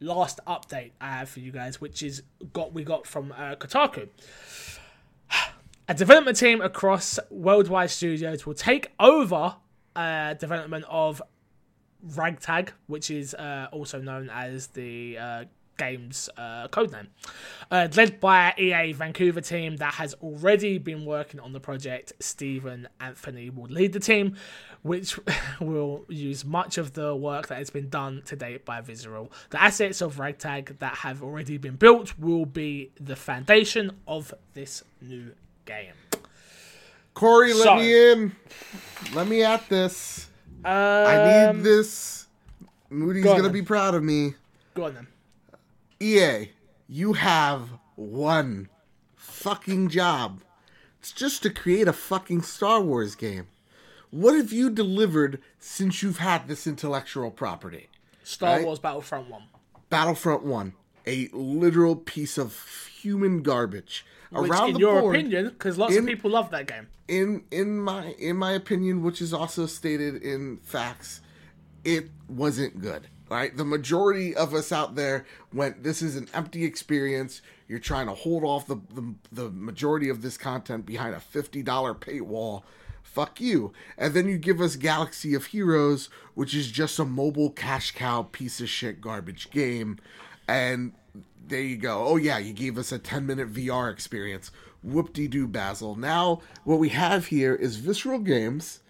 [0.01, 2.23] Last update I have for you guys, which is
[2.55, 4.09] got we got from uh, Kotaku.
[5.89, 9.57] A development team across worldwide studios will take over
[9.97, 11.21] uh, development of
[12.03, 15.45] Ragtag, which is uh, also known as the uh,
[15.77, 17.07] game's uh, codename,
[17.71, 22.13] uh, led by EA Vancouver team that has already been working on the project.
[22.21, 24.37] Stephen Anthony will lead the team,
[24.83, 25.19] which
[25.61, 29.33] will use much of the work that has been done to date by Visceral.
[29.51, 34.85] The assets of Ragtag that have already been built will be the foundation of this
[35.01, 35.33] new
[35.65, 35.95] game.
[37.15, 38.37] Corey, let So- me in.
[39.15, 40.30] Let me at this.
[40.65, 42.27] I Um, need this.
[42.91, 43.53] Moody's go gonna then.
[43.53, 44.35] be proud of me.
[44.75, 45.07] Go on then.
[46.01, 46.51] EA,
[46.89, 48.69] you have one
[49.17, 50.41] fucking job.
[50.99, 53.49] It's just to create a fucking Star Wars game.
[54.11, 57.89] What have you delivered since you've had this intellectual property?
[58.25, 58.65] Star Right.
[58.65, 59.43] Wars Battlefront 1.
[59.89, 60.73] Battlefront 1,
[61.07, 62.53] a literal piece of
[63.03, 64.05] human garbage.
[64.31, 66.87] Which, Around in the your board, opinion, because lots in- of people love that game.
[67.09, 71.21] in in my in my opinion, which is also stated in facts,
[71.85, 73.09] it wasn't good.
[73.29, 75.85] Right, the majority of us out there went.
[75.85, 77.43] This is an empty experience.
[77.69, 81.63] You're trying to hold off the the, the majority of this content behind a fifty
[81.63, 82.63] dollar paywall.
[83.05, 83.73] Fuck you.
[83.99, 88.23] And then you give us Galaxy of Heroes, which is just a mobile cash cow
[88.31, 89.99] piece of shit garbage game.
[90.49, 90.93] And
[91.49, 92.05] there you go.
[92.05, 94.51] Oh yeah, you gave us a 10 minute VR experience.
[94.83, 95.95] Whoop de doo, Basil.
[95.95, 98.81] Now what we have here is Visceral Games,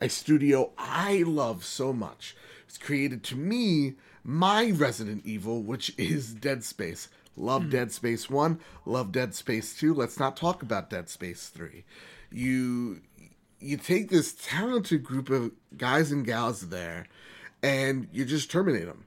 [0.00, 2.36] a studio I love so much.
[2.66, 3.94] It's created to me
[4.24, 7.08] my Resident Evil, which is Dead Space.
[7.36, 7.70] Love hmm.
[7.70, 9.94] Dead Space 1, love Dead Space 2.
[9.94, 11.84] Let's not talk about Dead Space 3.
[12.30, 13.00] You
[13.60, 17.06] you take this talented group of guys and gals there
[17.62, 19.04] and you just terminate them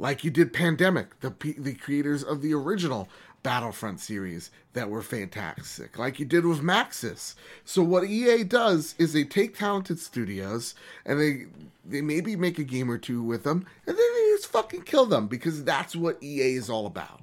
[0.00, 3.06] like you did Pandemic, the the creators of the original
[3.42, 7.34] Battlefront series that were fantastic, like you did with Maxis.
[7.66, 11.46] So what EA does is they take talented studios and they
[11.84, 15.04] they maybe make a game or two with them, and then they just fucking kill
[15.04, 17.20] them because that's what EA is all about.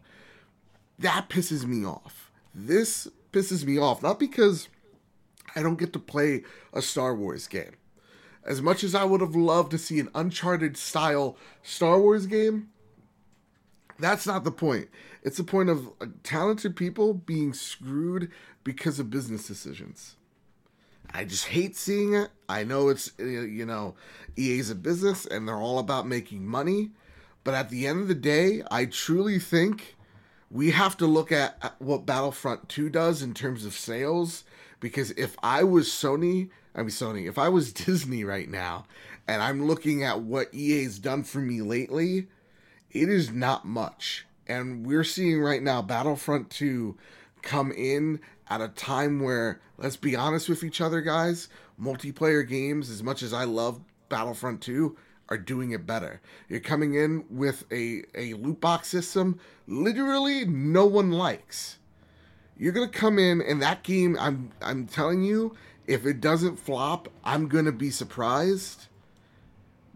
[1.00, 2.32] That pisses me off.
[2.54, 4.70] This pisses me off not because
[5.56, 6.44] I don't get to play
[6.74, 7.74] a Star Wars game
[8.48, 12.70] as much as I would have loved to see an Uncharted style Star Wars game,
[14.00, 14.90] that's not the point.
[15.24, 18.32] It's the point of uh, talented people being screwed
[18.64, 20.16] because of business decisions.
[21.14, 22.30] I just hate seeing it.
[22.50, 23.96] I know it's, uh, you know,
[24.36, 26.92] EA's a business and they're all about making money.
[27.44, 29.96] But at the end of the day, I truly think
[30.52, 34.44] we have to look at at what Battlefront 2 does in terms of sales.
[34.80, 38.86] Because if I was Sony, I mean, Sony, if I was Disney right now
[39.28, 42.28] and I'm looking at what EA's done for me lately,
[43.02, 44.26] it is not much.
[44.48, 46.98] And we're seeing right now Battlefront 2
[47.42, 48.20] come in
[48.50, 51.50] at a time where, let's be honest with each other, guys,
[51.82, 54.96] multiplayer games, as much as I love Battlefront 2,
[55.30, 56.22] are doing it better.
[56.48, 61.78] You're coming in with a, a loot box system literally no one likes.
[62.58, 67.10] You're gonna come in and that game I'm I'm telling you, if it doesn't flop,
[67.24, 68.88] I'm gonna be surprised.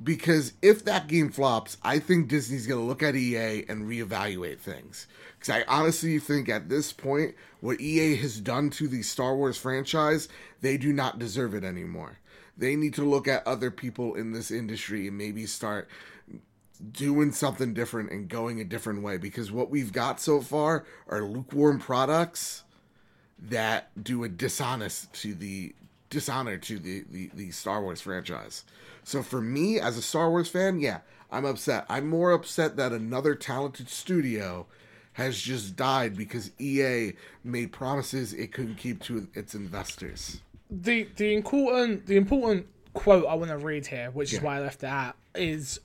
[0.04, 5.08] Because if that game flops, I think Disney's gonna look at EA and reevaluate things.
[5.38, 9.58] Because I honestly think at this point, what EA has done to the Star Wars
[9.58, 10.28] franchise,
[10.62, 12.18] they do not deserve it anymore.
[12.58, 15.88] They need to look at other people in this industry and maybe start
[16.92, 21.24] doing something different and going a different way because what we've got so far are
[21.24, 22.64] lukewarm products
[23.40, 25.74] that do a dishonest to the
[26.12, 28.64] dishonor to the, the, the Star Wars franchise.
[29.04, 31.00] So for me as a Star Wars fan, yeah,
[31.32, 31.88] I'm upset.
[31.90, 34.68] I'm more upset that another talented studio
[35.14, 40.42] has just died because EA made promises it couldn't keep to its investors.
[40.70, 44.62] The the important the important quote I want to read here, which is why I
[44.62, 45.80] left it out, is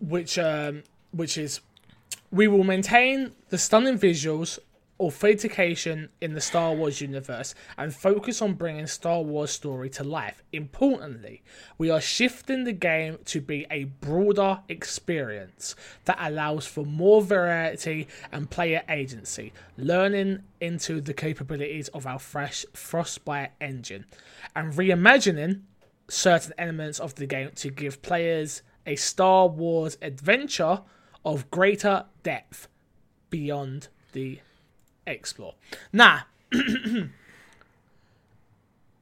[0.00, 1.60] which um which is
[2.30, 4.58] we will maintain the stunning visuals
[5.00, 10.42] authentication in the Star Wars universe and focus on bringing Star Wars story to life.
[10.52, 11.42] Importantly,
[11.78, 15.74] we are shifting the game to be a broader experience
[16.04, 22.64] that allows for more variety and player agency, learning into the capabilities of our fresh
[22.72, 24.04] Frostbite engine
[24.54, 25.62] and reimagining
[26.08, 30.82] certain elements of the game to give players a Star Wars adventure
[31.24, 32.68] of greater depth
[33.30, 34.38] beyond the
[35.06, 35.54] explore.
[35.92, 36.20] Nah.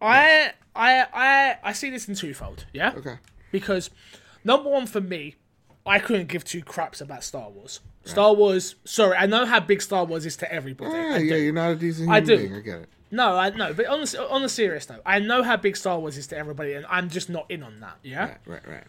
[0.01, 2.93] I I I I see this in twofold, yeah?
[2.97, 3.17] Okay.
[3.51, 3.91] Because
[4.45, 5.37] number one for me,
[5.87, 7.81] I couldn't give two craps about Star Wars.
[8.05, 10.91] Star Wars, sorry, I know how big Star Wars is to everybody.
[10.91, 11.43] Yeah, I yeah, do.
[11.43, 12.37] you're not a decent I do.
[12.37, 12.55] being.
[12.55, 12.89] I get it.
[13.13, 15.99] No, I no, but on the, on a serious note, I know how big Star
[15.99, 17.99] Wars is to everybody, and I'm just not in on that.
[18.03, 18.25] Yeah.
[18.25, 18.85] Right, right, right.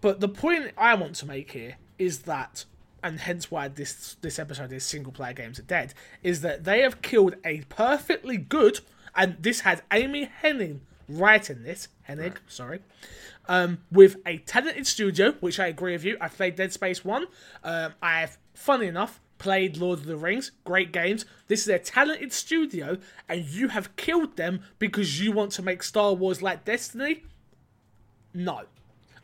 [0.00, 2.64] But the point I want to make here is that,
[3.04, 6.80] and hence why this this episode is single player games are dead, is that they
[6.80, 8.80] have killed a perfectly good,
[9.14, 12.80] and this had Amy Hennig writing this, Hennig, sorry,
[13.46, 16.16] um, with a talented studio, which I agree with you.
[16.20, 17.26] I played Dead Space One.
[17.62, 20.50] Um, I've, funny enough, played Lord of the Rings.
[20.64, 21.26] Great games.
[21.46, 22.96] This is a talented studio,
[23.28, 27.24] and you have killed them because you want to make Star Wars like Destiny.
[28.32, 28.62] No.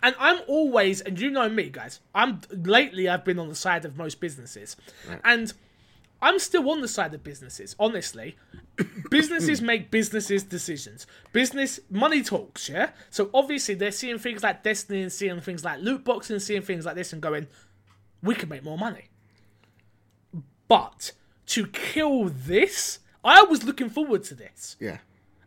[0.02, 2.00] And I'm always, and you know me, guys.
[2.14, 3.08] I'm lately.
[3.08, 4.76] I've been on the side of most businesses,
[5.24, 5.52] and
[6.22, 7.74] I'm still on the side of businesses.
[7.78, 8.36] Honestly,
[9.10, 11.06] businesses make businesses decisions.
[11.32, 12.68] Business money talks.
[12.68, 12.90] Yeah.
[13.10, 16.62] So obviously they're seeing things like Destiny and seeing things like loot boxes and seeing
[16.62, 17.46] things like this and going,
[18.22, 19.08] we can make more money.
[20.68, 21.12] But
[21.46, 24.76] to kill this, I was looking forward to this.
[24.78, 24.98] Yeah.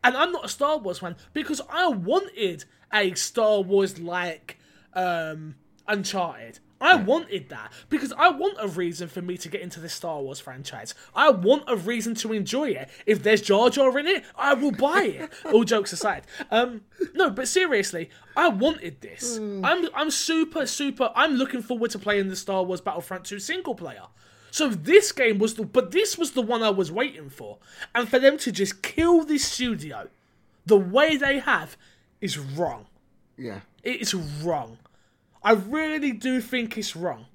[0.03, 4.57] And I'm not a Star Wars fan because I wanted a Star Wars like
[4.93, 5.55] um,
[5.87, 6.59] Uncharted.
[6.83, 10.21] I wanted that because I want a reason for me to get into this Star
[10.21, 10.93] Wars franchise.
[11.15, 12.89] I want a reason to enjoy it.
[13.05, 15.31] If there's Jar Jar in it, I will buy it.
[15.53, 16.81] All jokes aside, um,
[17.15, 19.37] no, but seriously, I wanted this.
[19.37, 21.09] I'm I'm super super.
[21.15, 24.03] I'm looking forward to playing the Star Wars Battlefront 2 single player.
[24.53, 27.57] So this game was the, but this was the one I was waiting for,
[27.95, 30.09] and for them to just kill this studio,
[30.63, 31.75] the way they have,
[32.21, 32.85] is wrong.
[33.35, 33.61] Yeah.
[33.81, 34.77] It is wrong.
[35.41, 37.25] I really do think it's wrong.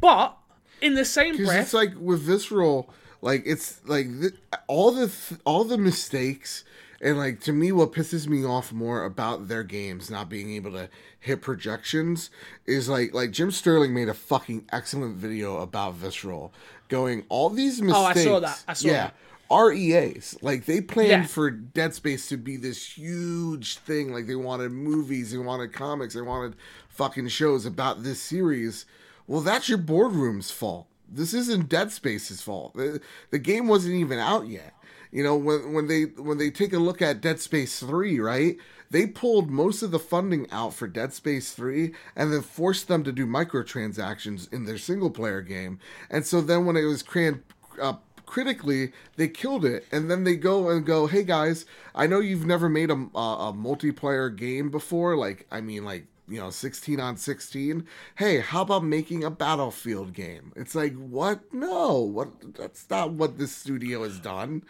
[0.00, 0.36] But
[0.80, 4.34] in the same breath, it's like with visceral, like it's like th-
[4.66, 6.64] all the th- all the mistakes,
[7.00, 10.72] and like to me, what pisses me off more about their games not being able
[10.72, 10.88] to
[11.20, 12.30] hit projections
[12.66, 16.52] is like like Jim Sterling made a fucking excellent video about visceral,
[16.88, 17.98] going all these mistakes.
[17.98, 18.64] Oh, I saw that.
[18.68, 18.92] I saw yeah.
[18.92, 19.14] that.
[19.50, 21.26] REAs like they planned Yeah.
[21.26, 24.12] for Dead Space to be this huge thing.
[24.12, 26.56] Like they wanted movies, they wanted comics, they wanted
[26.88, 28.86] fucking shows about this series.
[29.26, 30.86] Well, that's your boardroom's fault.
[31.08, 32.74] This isn't Dead Space's fault.
[32.74, 34.73] The, the game wasn't even out yet.
[35.14, 38.56] You know, when when they when they take a look at Dead Space 3, right?
[38.90, 43.04] They pulled most of the funding out for Dead Space 3 and then forced them
[43.04, 45.78] to do microtransactions in their single player game.
[46.10, 47.44] And so then when it was cran-
[47.80, 47.94] uh,
[48.26, 49.86] critically, they killed it.
[49.92, 53.50] And then they go and go, "Hey guys, I know you've never made a, a,
[53.50, 55.16] a multiplayer game before.
[55.16, 57.86] Like, I mean, like you know, 16 on 16.
[58.16, 60.52] Hey, how about making a Battlefield game?
[60.56, 61.52] It's like, what?
[61.52, 62.54] No, what?
[62.54, 64.62] That's not what this studio has done.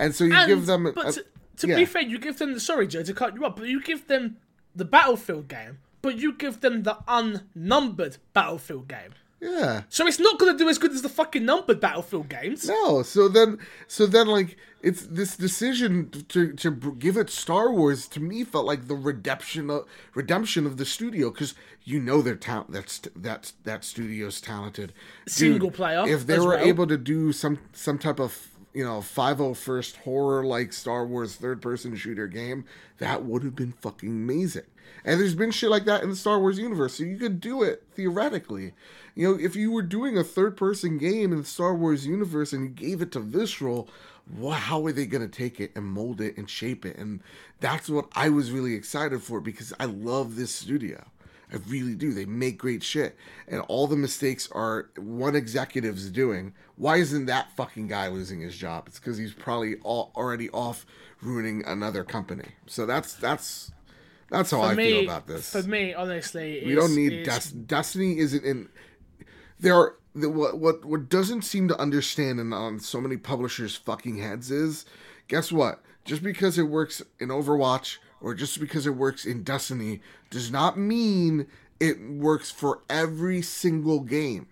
[0.00, 0.90] And so you and- give them.
[0.94, 1.24] But a- to,
[1.58, 1.76] to yeah.
[1.76, 4.06] be fair, you give them the sorry, Joe, to cut you up, but you give
[4.08, 4.38] them
[4.74, 9.14] the Battlefield game, but you give them the unnumbered Battlefield game.
[9.40, 9.82] Yeah.
[9.88, 12.68] So it's not going to do as good as the fucking numbered Battlefield games.
[12.68, 18.06] No, so then, so then, like it's this decision to to give it Star Wars
[18.08, 22.34] to me felt like the redemption of redemption of the studio because you know they're
[22.34, 24.92] talent that's that's that studio's talented
[25.26, 26.64] Dude, Single player If they were well.
[26.64, 31.60] able to do some some type of you know 501st horror like Star Wars third
[31.60, 32.64] person shooter game,
[32.98, 34.66] that would have been fucking amazing.
[35.04, 37.62] And there's been shit like that in the Star Wars universe, so you could do
[37.62, 38.72] it theoretically.
[39.14, 42.52] You know, if you were doing a third person game in the Star Wars universe
[42.52, 43.88] and you gave it to Visceral,
[44.52, 46.96] how are they going to take it and mold it and shape it?
[46.96, 47.20] And
[47.60, 51.04] that's what I was really excited for because I love this studio.
[51.52, 52.12] I really do.
[52.12, 53.16] They make great shit.
[53.48, 56.54] And all the mistakes are one executive's doing.
[56.76, 58.84] Why isn't that fucking guy losing his job?
[58.86, 60.86] It's because he's probably all, already off
[61.20, 62.48] ruining another company.
[62.66, 63.72] So that's that's
[64.30, 65.50] that's how I me, feel about this.
[65.50, 68.18] For me, honestly, We don't need Des- Destiny.
[68.18, 68.68] Isn't in
[69.58, 73.76] there are the, what what what doesn't seem to understand and on so many publishers'
[73.76, 74.86] fucking heads is
[75.28, 75.82] guess what?
[76.04, 80.00] Just because it works in Overwatch or just because it works in Destiny
[80.30, 81.46] does not mean
[81.78, 84.48] it works for every single game.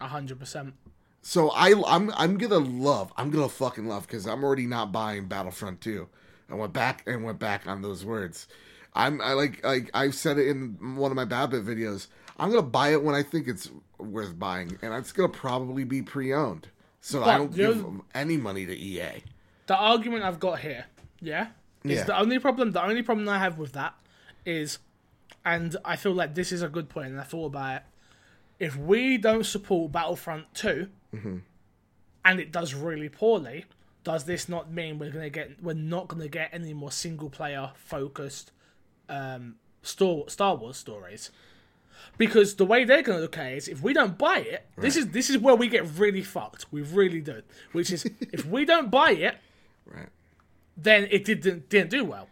[0.00, 0.74] A hundred percent.
[1.22, 5.26] So I I'm I'm gonna love I'm gonna fucking love because I'm already not buying
[5.26, 6.08] Battlefront 2.
[6.50, 8.48] I went back and went back on those words.
[8.94, 12.06] I'm I like like I've said it in one of my Babbitt videos.
[12.38, 16.00] I'm gonna buy it when I think it's worth buying, and it's gonna probably be
[16.00, 16.68] pre-owned.
[17.02, 19.22] So I don't give any money to EA.
[19.66, 20.86] The argument I've got here,
[21.20, 21.48] yeah,
[21.84, 22.04] is Yeah.
[22.04, 22.72] the only problem.
[22.72, 23.94] The only problem I have with that
[24.44, 24.78] is,
[25.44, 27.82] and I feel like this is a good point, and I thought about it.
[28.58, 31.38] If we don't support Battlefront 2 Mm-hmm.
[32.24, 33.64] and it does really poorly,
[34.04, 37.72] does this not mean we're gonna get we're not gonna get any more single player
[37.74, 38.52] focused
[39.08, 41.30] um, Star Star Wars stories?
[42.16, 44.96] Because the way they're gonna look at it is, if we don't buy it, this
[44.96, 46.66] is this is where we get really fucked.
[46.70, 47.42] We really do.
[47.72, 49.36] Which is, if we don't buy it,
[49.86, 50.08] Right.
[50.82, 52.28] Then it didn't didn't do well.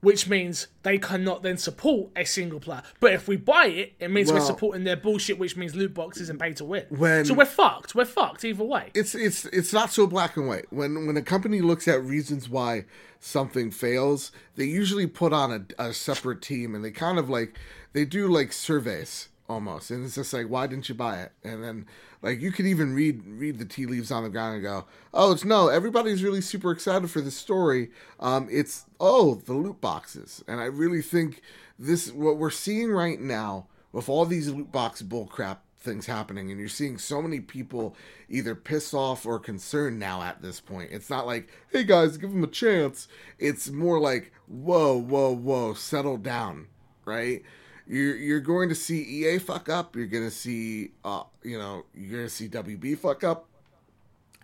[0.00, 2.82] Which means they cannot then support a single player.
[3.00, 6.28] But if we buy it, it means we're supporting their bullshit, which means loot boxes
[6.28, 6.84] and pay to win.
[6.90, 7.94] When- so we're fucked.
[7.94, 8.90] We're fucked either way.
[8.94, 10.66] it's it's it's not so black and white.
[10.70, 12.84] When when a company looks at reasons why
[13.18, 17.58] something fails, they usually put on a, a separate team and they kind of like
[17.94, 21.32] they do like surveys almost, and it's just like why didn't you buy it?
[21.42, 21.86] And then
[22.22, 25.32] like you could even read read the tea leaves on the ground and go, oh,
[25.32, 27.90] it's no, everybody's really super excited for this story.
[28.20, 31.42] Um, it's oh the loot boxes, and I really think
[31.78, 36.58] this what we're seeing right now with all these loot box bullcrap things happening and
[36.58, 37.94] you're seeing so many people
[38.30, 40.90] either pissed off or concerned now at this point.
[40.90, 43.06] It's not like hey guys give them a chance.
[43.38, 46.68] It's more like whoa whoa whoa settle down
[47.04, 47.42] right
[47.86, 49.96] you're you're going to see ea fuck up.
[49.96, 53.46] You're going to see uh you know you're going to see wb fuck up.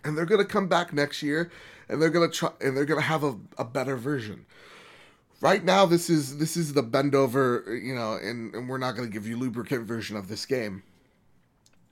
[0.03, 1.51] And they're going to come back next year
[1.87, 4.45] and they're going to try and they're going to have a, a better version.
[5.41, 8.95] Right now this is this is the bend over you know and, and we're not
[8.95, 10.83] going to give you lubricant version of this game.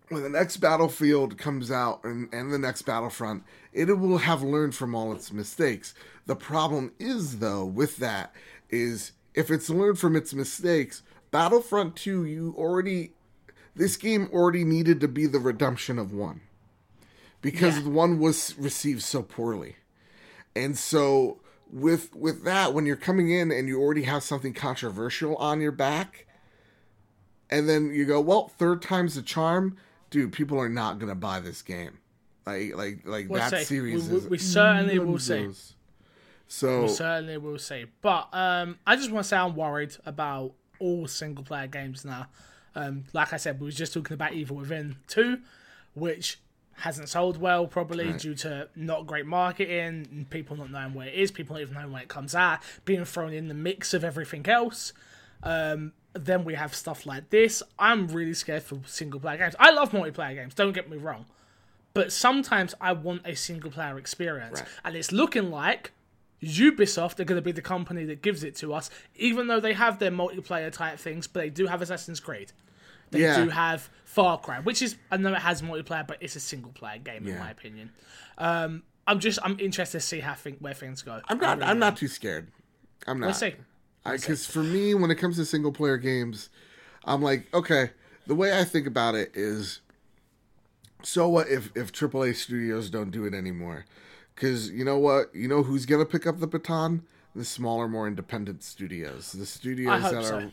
[0.09, 3.43] When the next battlefield comes out and, and the next battlefront
[3.73, 5.95] it will have learned from all its mistakes.
[6.27, 8.33] The problem is though with that
[8.69, 11.01] is if it's learned from its mistakes
[11.31, 13.13] battlefront 2 you already
[13.75, 16.41] this game already needed to be the redemption of one
[17.41, 17.87] because Yeah.
[17.89, 19.75] one was received so poorly
[20.55, 21.39] and so
[21.71, 25.71] with with that when you're coming in and you already have something controversial on your
[25.71, 26.25] back
[27.51, 29.75] and then you go, well, third time's the charm,
[30.11, 30.31] dude.
[30.31, 31.97] People are not gonna buy this game.
[32.45, 33.63] Like, like, like We'll that see.
[33.65, 34.27] series We- is.
[34.27, 35.49] we certainly will see.
[36.47, 37.85] So Certainly will see.
[38.01, 42.27] But um, I just want to say I'm worried about all single player games now.
[42.75, 45.39] Um, like I said, we was just talking about Evil Within 2,
[45.95, 46.39] which
[46.79, 51.13] hasn't sold well probably due to not great marketing, and people not knowing where it
[51.13, 54.03] is, people not even knowing when it comes out, being thrown in the mix of
[54.03, 54.93] everything else.
[55.43, 57.61] Um, then we have stuff like this.
[57.77, 59.55] I'm really scared for single player games.
[59.59, 61.25] I love multiplayer games, don't get me wrong.
[61.93, 64.61] But sometimes I want a single player experience.
[64.61, 64.69] Right.
[64.85, 65.91] And it's looking like
[66.41, 69.73] Ubisoft are going to be the company that gives it to us, even though they
[69.73, 72.51] have their multiplayer type things, but they do have Assassin's Creed.
[73.11, 73.43] They Yeah.
[73.43, 76.71] do have Far Cry, which is I know it has multiplayer, but it's a single
[76.71, 77.91] player game in my opinion.
[78.37, 81.21] Um, I'm just I'm interested to see how think where things go.
[81.27, 81.63] I'm not.
[81.63, 82.49] I'm not too scared.
[83.07, 83.27] I'm not.
[83.27, 83.55] Let's see.
[84.05, 86.49] Because for me, when it comes to single player games,
[87.05, 87.91] I'm like, okay.
[88.27, 89.81] The way I think about it is,
[91.01, 93.85] so what if if AAA studios don't do it anymore?
[94.39, 97.03] Because you know what, you know who's gonna pick up the baton?
[97.35, 100.51] The smaller, more independent studios, the studios that so.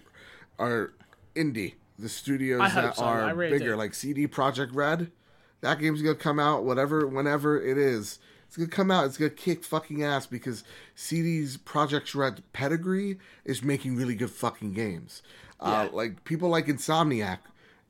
[0.58, 0.92] are are
[1.36, 1.74] indie.
[1.96, 3.04] the studios that so.
[3.04, 3.76] Are really bigger, do.
[3.76, 5.12] like CD Projekt Red.
[5.60, 8.18] That game's gonna come out whatever, whenever it is.
[8.48, 9.06] It's gonna come out.
[9.06, 10.64] It's gonna kick fucking ass because
[10.96, 15.22] CD's Projekt Red pedigree is making really good fucking games.
[15.60, 15.96] Uh, Yeah.
[15.96, 17.38] like people like Insomniac,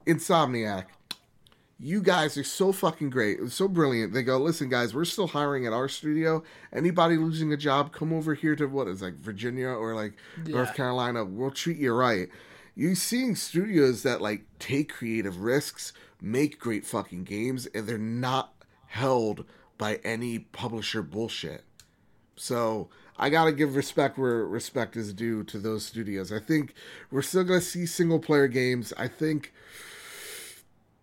[0.07, 0.85] Insomniac.
[1.79, 3.51] You guys are so fucking great.
[3.51, 4.15] So brilliant.
[4.15, 6.43] They go, listen, guys, we're still hiring at our studio.
[6.73, 10.15] Anybody losing a job, come over here to what is like Virginia or like
[10.47, 11.25] North Carolina.
[11.25, 12.29] We'll treat you right.
[12.75, 18.55] You seeing studios that like take creative risks, make great fucking games, and they're not
[18.87, 19.45] held
[19.77, 21.65] by any publisher bullshit.
[22.37, 26.33] So I gotta give respect where respect is due to those studios.
[26.33, 26.75] I think
[27.11, 28.93] we're still gonna see single player games.
[28.97, 29.53] I think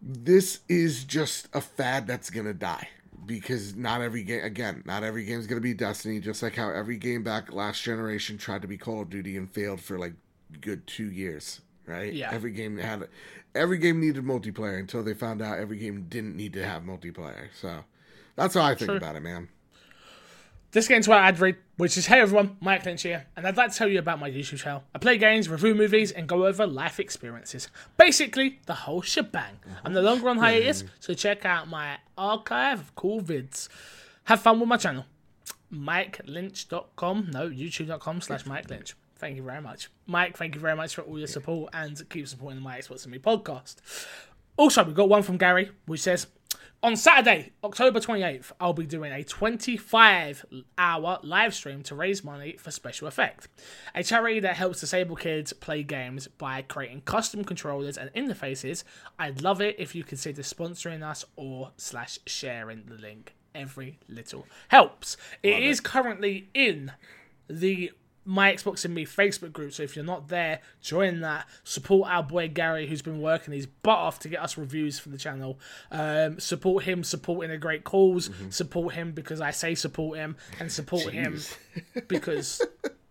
[0.06, 2.88] this is just a fad that's gonna die
[3.26, 6.70] because not every game again not every game is gonna be destiny just like how
[6.70, 10.14] every game back last generation tried to be call of duty and failed for like
[10.60, 12.32] good two years right Yeah.
[12.34, 13.08] every game had
[13.56, 17.48] every game needed multiplayer until they found out every game didn't need to have multiplayer
[17.58, 17.86] so
[18.36, 18.98] that's how i think True.
[18.98, 19.48] about it man
[20.74, 23.56] This getting to our ad read, which is Hey everyone, Mike Lynch here, and I'd
[23.56, 24.84] like to tell you about my YouTube channel.
[24.96, 27.68] I play games, review movies, and go over life experiences.
[27.96, 29.60] Basically, the whole shebang.
[29.86, 33.70] I'm no longer on hiatus, so check out my archive of cool vids.
[34.24, 35.06] Have fun with my channel.
[35.72, 38.96] MikeLynch.com, no, YouTube.com slash Mike Lynch.
[39.18, 39.92] Thank you very much.
[40.08, 43.04] Mike, thank you very much for all your support and keep supporting the My Xbox
[43.04, 43.76] and Me podcast.
[44.58, 46.26] Also, we've got one from Gary, which says,
[46.84, 50.46] on Saturday, October 28th, I'll be doing a 25
[50.78, 53.48] hour live stream to raise money for Special Effect,
[53.96, 58.84] a charity that helps disabled kids play games by creating custom controllers and interfaces.
[59.18, 63.34] I'd love it if you consider sponsoring us or slash sharing the link.
[63.56, 65.16] Every little helps.
[65.42, 66.92] it is currently in
[67.48, 67.92] the
[68.26, 69.74] my Xbox and Me Facebook group.
[69.74, 71.48] So if you're not there, join that.
[71.64, 75.10] Support our boy Gary, who's been working his butt off to get us reviews for
[75.10, 75.60] the channel.
[75.92, 78.30] Um, support him, supporting a great cause.
[78.50, 81.40] Support him because I say support him, and support him
[82.08, 82.62] because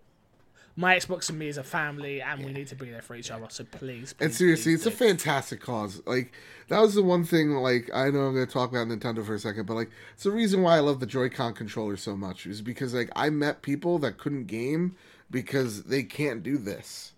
[0.74, 3.30] my Xbox and Me is a family, and we need to be there for each
[3.30, 3.46] other.
[3.50, 6.02] So please, And seriously, please it's a fantastic cause.
[6.06, 6.32] Like
[6.68, 7.50] that was the one thing.
[7.50, 10.24] Like I know I'm going to talk about Nintendo for a second, but like it's
[10.24, 13.62] the reason why I love the Joy-Con controller so much is because like I met
[13.62, 14.96] people that couldn't game
[15.30, 17.12] because they can't do this,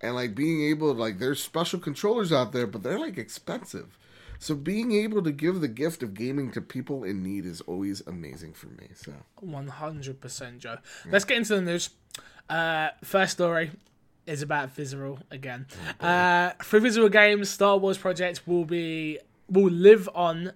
[0.00, 3.98] and like being able to like there's special controllers out there, but they're like expensive.
[4.40, 8.06] So being able to give the gift of gaming to people in need is always
[8.06, 8.90] amazing for me.
[8.94, 10.76] So One hundred percent, Joe.
[11.10, 11.90] Let's get into the news.
[12.48, 13.70] Uh, first story
[14.26, 15.66] is about Visceral again.
[16.00, 19.18] uh, for Visceral Games, Star Wars project will be
[19.50, 20.52] will live on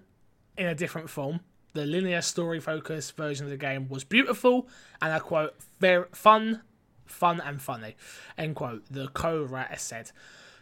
[0.57, 1.39] in a different form.
[1.73, 4.67] The linear story focused version of the game was beautiful,
[5.01, 6.61] and I quote, very fun,
[7.05, 7.95] fun and funny,
[8.37, 8.83] end quote.
[8.91, 10.11] The co-writer said.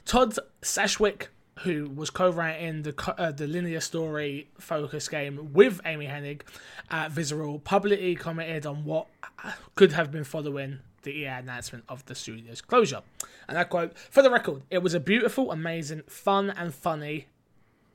[0.05, 1.27] Todd Stashwick,
[1.59, 6.41] who was co-writing the co- uh, the linear story focused game with Amy Hennig
[6.89, 9.07] at Visceral, publicly commented on what
[9.75, 13.02] could have been following the EA announcement of the studio's closure.
[13.47, 17.28] And I quote, "For the record, it was a beautiful, amazing, fun and funny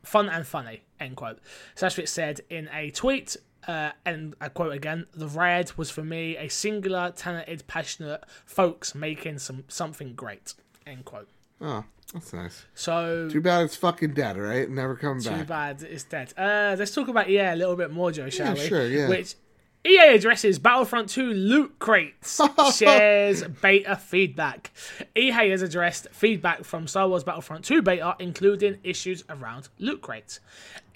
[0.03, 1.41] fun and funny, end quote.
[1.75, 3.37] Stashwick said in a tweet,
[3.67, 8.95] uh, and I quote again, the ride was for me a singular, talented, passionate folks
[8.95, 10.55] making some something great,
[10.87, 11.29] end quote.
[11.61, 11.83] oh,
[12.15, 12.67] that's nice.
[12.77, 14.71] So, Too bad it's fucking dead, right?
[14.71, 15.39] Never coming back.
[15.41, 16.33] too bad it's dead.
[16.39, 18.69] Uh, let's talk about EA a little bit more, Joe, shall Yeah, we?
[18.69, 19.09] sure, yeah.
[19.09, 19.35] Which
[19.87, 22.41] EA addresses Battlefront 2 loot crates,
[22.77, 24.73] shares beta feedback.
[25.17, 30.41] EA has addressed feedback from Star Wars Battlefront 2 beta, including issues around loot crates.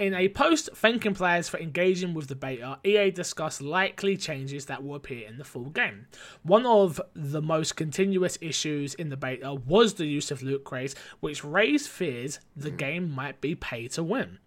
[0.00, 4.82] In a post thanking players for engaging with the beta, EA discussed likely changes that
[4.82, 6.06] will appear in the full game.
[6.42, 10.94] One of the most continuous issues in the beta was the use of loot crates,
[11.20, 14.38] which raised fears the game might be pay to win.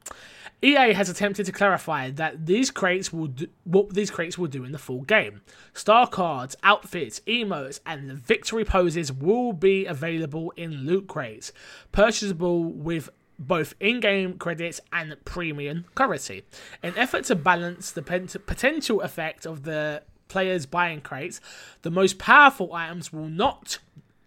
[0.64, 4.64] EA has attempted to clarify that these crates will do, what these crates will do
[4.64, 5.41] in the full game.
[5.76, 11.51] Star cards, outfits, emotes, and victory poses will be available in loot crates,
[11.91, 13.12] purchasable with
[13.47, 16.43] both in-game credits and premium currency.
[16.81, 21.39] In effort to balance the potential effect of the players buying crates,
[21.83, 23.79] the most powerful items will not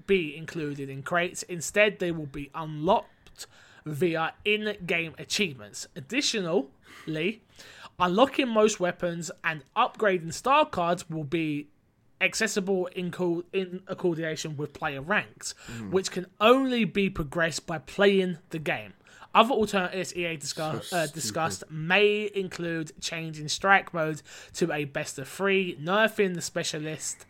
[0.07, 1.43] be included in crates.
[1.45, 3.47] Instead, they will be unlocked
[3.85, 5.89] via in-game achievements.
[5.97, 7.43] Additionally,
[7.99, 11.69] unlocking most weapons and upgrading star cards will be
[12.21, 15.91] accessible in, co- in coordination with player ranks, hmm.
[15.91, 18.95] which can only be progressed by playing the game.
[19.37, 24.23] Other alternatives EA discuss, So uh, discussed may include changing strike mode
[24.55, 27.27] to a best of three, nerfing the specialist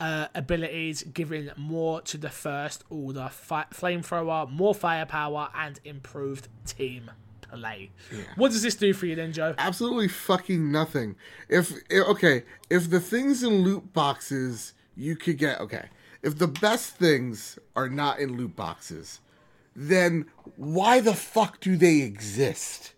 [0.00, 7.12] uh, abilities, giving more to the First Order fi- flamethrower, more firepower, and improved team
[7.42, 7.92] play.
[8.34, 9.54] What does this do for you then, Joe?
[9.56, 11.14] absolutely fucking nothing.
[11.48, 15.88] If okay, if the things in loot boxes you could get okay,
[16.20, 19.20] if the best things are not in loot boxes,
[19.74, 22.92] then why the fuck do they exist?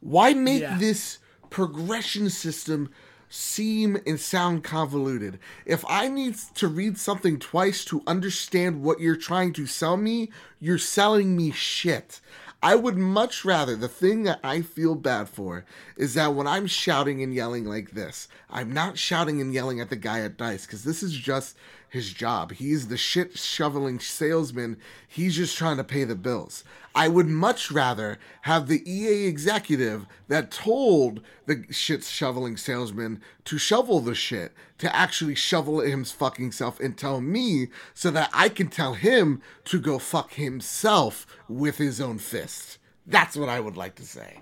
[0.00, 0.78] Why make Yeah.
[0.78, 1.18] this
[1.50, 2.90] progression system
[3.28, 5.38] seem and sound convoluted?
[5.64, 10.30] If I need to read something twice to understand what you're trying to sell me,
[10.60, 12.20] you're selling me shit.
[12.66, 15.64] I would much rather, the thing that I feel bad for
[15.96, 19.88] is that when I'm shouting and yelling like this, I'm not shouting and yelling at
[19.88, 21.56] the guy at Dice because this is just
[21.88, 22.50] his job.
[22.50, 24.78] He's the shit shoveling salesman.
[25.06, 26.64] He's just trying to pay the bills.
[26.92, 33.58] I would much rather have the EA executive that told the shit shoveling salesman to
[33.58, 38.48] shovel the shit, to actually shovel his fucking self and tell me so that I
[38.48, 42.78] can tell him to go fuck himself with his own fist.
[43.06, 44.40] That's what I would like to say.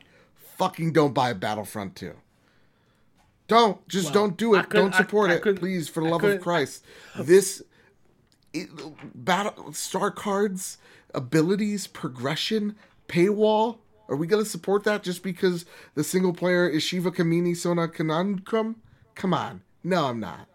[0.56, 2.14] Fucking don't buy a Battlefront 2.
[3.46, 4.70] Don't just Well, don't do it.
[4.70, 6.84] couldn't- Don't support I- I it, couldn't- please, for the I love of couldn't- Christ.
[7.18, 7.62] This
[8.52, 8.70] it,
[9.14, 10.78] battle star cards,
[11.14, 12.76] abilities, progression,
[13.08, 13.78] paywall.
[14.08, 15.64] Are we gonna support that just because
[15.94, 18.76] the single player is Shiva Kamini Sona Kanandrum?
[19.14, 20.48] Come on, no, I'm not.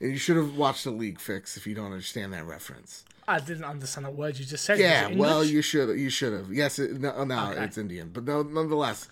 [0.00, 3.04] And you should have watched the League Fix if you don't understand that reference.
[3.28, 4.78] I didn't understand a word you just said.
[4.80, 6.52] Yeah, well, you should you should have.
[6.52, 7.62] Yes, it, no, no Okay.
[7.64, 9.08] it's Indian, but no, nonetheless,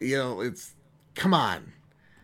[0.00, 0.72] you know, it's
[1.14, 1.72] come on,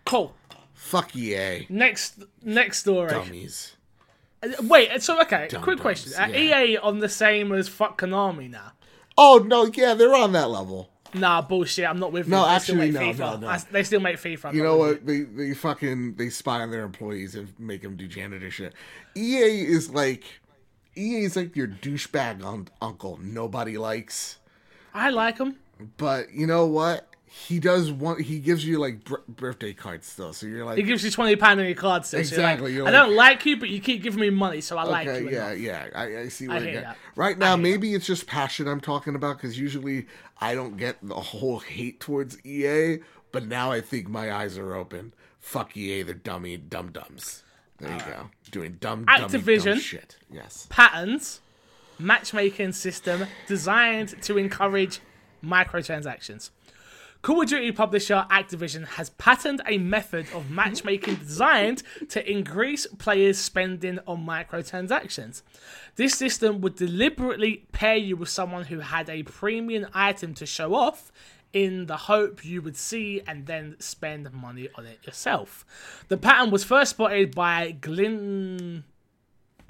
[0.04, 0.34] cool.
[0.74, 3.10] fuck EA, Next, next story.
[3.10, 3.74] dummies.
[4.62, 6.62] Wait, so okay, quick question: Are yeah.
[6.62, 8.72] EA on the same as fuck Konami now?
[9.16, 10.90] Oh no, yeah, they're on that level.
[11.14, 11.86] Nah, bullshit.
[11.88, 12.30] I'm not with you.
[12.30, 13.18] No, They actually, no, FIFA.
[13.18, 13.58] no, no.
[13.72, 14.46] They still make FIFA.
[14.46, 15.04] I'm You know what?
[15.06, 18.74] They they fucking they spy on their employees and make them do janitor shit.
[19.16, 20.24] EA is like
[20.96, 24.38] EA is like your douchebag un- uncle nobody likes.
[24.94, 25.56] I like them.
[25.96, 27.06] But you know what?
[27.32, 28.20] He does want.
[28.22, 30.32] He gives you like birthday cards still.
[30.32, 32.24] So you're like, He gives you twenty pound on your card still.
[32.24, 34.30] so you're like, Exactly, you're I like- don't like you, but you keep giving me
[34.30, 35.30] money, so I like okay, you.
[35.30, 35.58] yeah, enough.
[35.60, 35.88] yeah.
[35.94, 36.82] I, I see what I get.
[36.84, 36.96] that.
[37.14, 40.06] Right now, maybe it's just passion I'm talking about because usually
[40.40, 42.98] I don't get the whole hate towards EA.
[43.32, 45.14] But now I think my eyes are open.
[45.38, 47.44] Fuck EA, they're dummy dum dums.
[47.78, 49.78] There you go, doing dumb, dummy, dumb Activision.
[49.78, 50.16] shit.
[50.32, 50.66] Yes.
[50.68, 51.40] Patterns,
[51.98, 54.98] matchmaking system designed to encourage
[55.44, 56.50] microtransactions.
[57.22, 63.36] Call of Duty publisher Activision has patterned a method of matchmaking designed to increase players'
[63.36, 65.42] spending on microtransactions.
[65.96, 70.74] This system would deliberately pair you with someone who had a premium item to show
[70.74, 71.12] off
[71.52, 75.66] in the hope you would see and then spend money on it yourself.
[76.08, 78.84] The pattern was first spotted by Glyn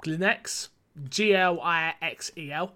[0.01, 0.69] Glinex,
[1.09, 2.75] G L I X E L,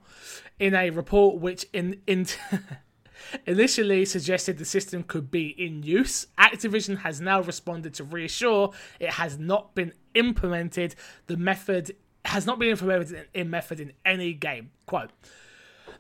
[0.60, 2.26] in a report which in, in
[3.46, 6.28] initially suggested the system could be in use.
[6.38, 10.96] Activision has now responded to reassure it has not been implemented.
[11.28, 11.96] The method
[12.26, 14.72] has not been implemented in, method in any game.
[14.86, 15.12] Quote.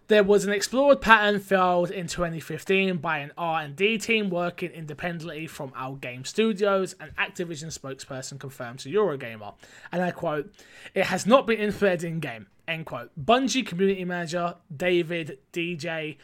[0.07, 5.73] There was an explored pattern filed in 2015 by an R&D team working independently from
[5.75, 9.55] Our Game Studios, an Activision spokesperson confirmed to Eurogamer.
[9.91, 10.53] And I quote,
[10.93, 13.11] "It has not been implemented in game." End quote.
[13.19, 16.17] Bungie community manager David DJ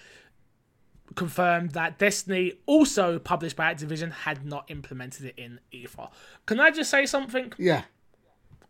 [1.15, 6.07] confirmed that Destiny, also published by Activision, had not implemented it in either.
[6.45, 7.53] Can I just say something?
[7.57, 7.83] Yeah.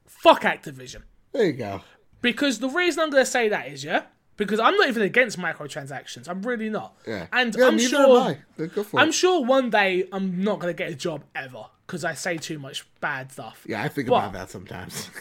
[0.06, 1.04] Fuck Activision.
[1.32, 1.82] There you go.
[2.22, 4.04] Because the reason I'm going to say that is, yeah,
[4.38, 6.28] because I'm not even against microtransactions.
[6.30, 6.96] I'm really not.
[7.08, 7.28] Yeah.
[7.32, 8.18] And yeah, I'm sure.
[8.22, 8.38] am I.
[8.58, 9.14] Then Go for I'm it.
[9.14, 12.60] sure one day I'm not going to get a job ever because I say too
[12.60, 13.64] much bad stuff.
[13.68, 15.10] Yeah, I think But- about that sometimes.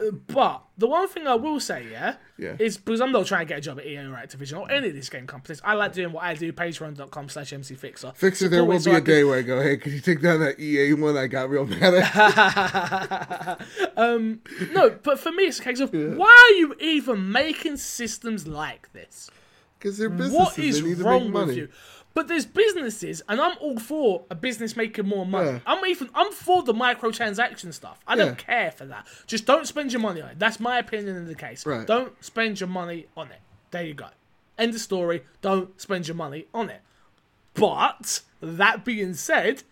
[0.00, 2.56] Uh, but the one thing I will say, yeah, Yeah.
[2.58, 4.88] is because I'm not trying to get a job at EA or Activision or any
[4.88, 5.60] of these game companies.
[5.64, 8.16] I like doing what I do, patreon.com slash mcfixer.
[8.16, 10.00] Fixer, there will so be I a can- day where I go, hey, could you
[10.00, 13.60] take down that EA one I got real mad at?
[13.96, 14.40] Um,
[14.72, 18.92] no, but for me, it's a case of why are you even making systems like
[18.92, 19.30] this?
[19.78, 20.38] Because they're businesses.
[20.38, 21.54] What is they need to wrong make with money.
[21.58, 21.68] you?
[22.14, 25.52] But there's businesses, and I'm all for a business making more money.
[25.52, 25.58] Yeah.
[25.66, 28.00] I'm even I'm for the microtransaction stuff.
[28.06, 29.06] I don't care for that.
[29.26, 30.38] Just don't spend your money on it.
[30.38, 31.64] That's my opinion in the case.
[31.64, 31.86] Right.
[31.86, 33.40] Don't spend your money on it.
[33.70, 34.08] There you go.
[34.58, 35.22] End of story.
[35.40, 36.82] Don't spend your money on it.
[37.54, 39.62] But that being said,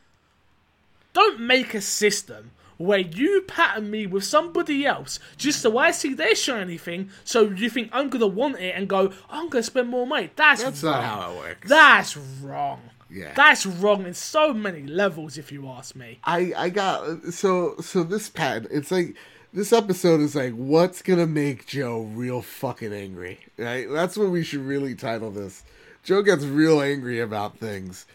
[1.12, 6.14] don't make a system where you pattern me with somebody else just so I see
[6.14, 9.89] their shiny thing, so you think I'm gonna want it and go, I'm gonna spend
[9.89, 10.31] more money.
[10.35, 10.93] That's That's wrong.
[10.95, 11.68] not how it works.
[11.68, 12.81] That's wrong.
[13.11, 13.33] Yeah.
[13.35, 16.20] That's wrong in so many levels, if you ask me.
[16.24, 18.66] I I got so so this pad.
[18.70, 19.14] It's like
[19.53, 23.41] this episode is like, what's gonna make Joe real fucking angry?
[23.59, 23.91] Right?
[23.91, 25.64] That's what we should really title this.
[26.03, 28.07] Joe gets real angry about things.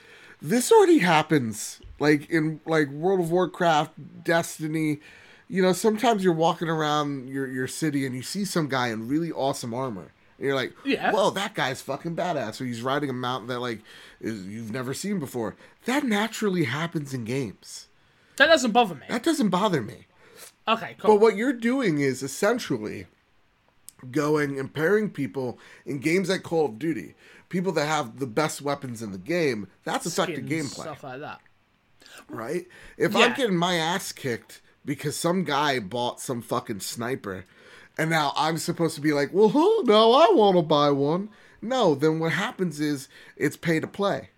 [0.49, 4.99] This already happens, like in like World of Warcraft, Destiny.
[5.47, 9.07] You know, sometimes you're walking around your your city and you see some guy in
[9.07, 10.11] really awesome armor.
[10.37, 11.11] And you're like, Yeah.
[11.11, 12.61] whoa, that guy's fucking badass.
[12.61, 13.79] Or he's riding a mountain that like
[14.21, 15.55] is, you've never seen before.
[15.85, 17.87] That naturally happens in games.
[18.37, 19.05] That doesn't bother me.
[19.09, 20.05] That doesn't bother me.
[20.67, 21.15] Okay, cool.
[21.15, 23.07] But what you're doing is essentially
[24.11, 27.15] going and pairing people in games like Call of Duty,
[27.49, 29.67] people that have the best weapons in the game.
[29.83, 31.39] That's effective gameplay, Stuff like that.
[32.29, 32.65] right?
[32.97, 37.45] If I'm getting my ass kicked because some guy bought some fucking sniper,
[37.97, 41.29] and now I'm supposed to be like, well, huh, no, I want to buy one.
[41.61, 44.29] No, then what happens is it's pay to play.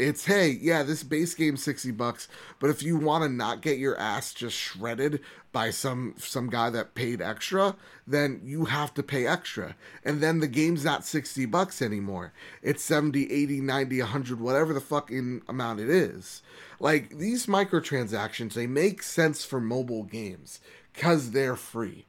[0.00, 2.26] It's hey, yeah, this base game sixty bucks,
[2.58, 5.20] but if you want to not get your ass just shredded
[5.52, 7.76] by some some guy that paid extra,
[8.06, 9.76] then you have to pay extra.
[10.02, 12.32] And then the game's not sixty bucks anymore.
[12.62, 16.40] It's 70, 80, 90, 100, whatever the fucking amount it is.
[16.78, 20.60] Like these microtransactions, they make sense for mobile games
[20.94, 22.06] cuz they're free.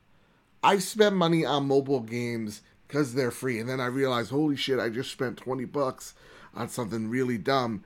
[0.63, 4.79] I spend money on mobile games because they're free, and then I realize, holy shit,
[4.79, 6.13] I just spent twenty bucks
[6.55, 7.83] on something really dumb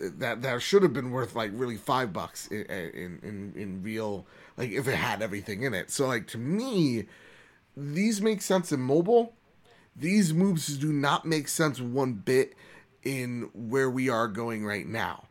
[0.00, 4.26] that that should have been worth like really five bucks in in in, in real
[4.56, 5.90] like if it had everything in it.
[5.90, 7.06] So like to me,
[7.76, 9.34] these make sense in mobile.
[9.94, 12.54] These moves do not make sense one bit
[13.02, 15.24] in where we are going right now.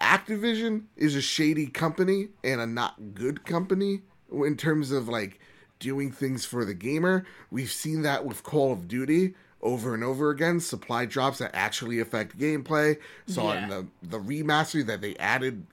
[0.00, 4.02] Activision is a shady company and a not good company
[4.32, 5.40] in terms of like
[5.78, 7.24] doing things for the gamer.
[7.50, 10.60] We've seen that with Call of Duty over and over again.
[10.60, 12.98] Supply drops that actually affect gameplay.
[13.26, 15.66] Saw it in the the remaster that they added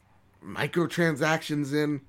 [0.43, 2.01] microtransactions in.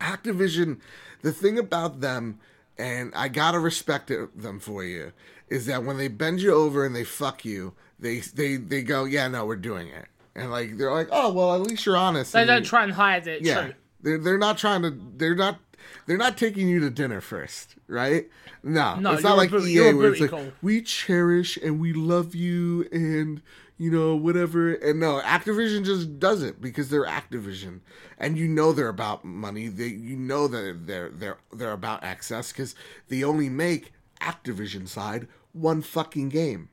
[0.00, 0.80] Activision,
[1.22, 2.40] the thing about them,
[2.76, 5.12] and I gotta respect it, them for you,
[5.48, 9.04] is that when they bend you over and they fuck you, they they they go,
[9.04, 12.32] yeah, no, we're doing it, and like they're like, oh well, at least you're honest.
[12.32, 13.42] They don't you- try and hide it.
[13.42, 13.74] yeah, True.
[14.02, 14.90] they're they're not trying to.
[15.16, 15.60] They're not.
[16.06, 18.28] They're not taking you to dinner first, right?
[18.62, 22.88] No, No, it's not like EA where it's like we cherish and we love you
[22.92, 23.42] and
[23.78, 24.74] you know whatever.
[24.74, 27.80] And no, Activision just does it because they're Activision,
[28.18, 29.68] and you know they're about money.
[29.68, 32.74] They you know that they're they're they're about access because
[33.08, 36.68] they only make Activision side one fucking game,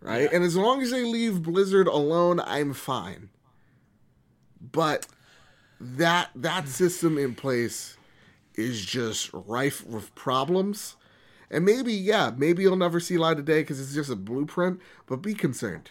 [0.00, 0.30] right?
[0.32, 3.28] And as long as they leave Blizzard alone, I'm fine.
[4.60, 5.06] But
[5.80, 7.96] that that system in place
[8.54, 10.96] is just rife with problems.
[11.50, 14.80] And maybe, yeah, maybe you'll never see light of day because it's just a blueprint.
[15.06, 15.90] But be concerned.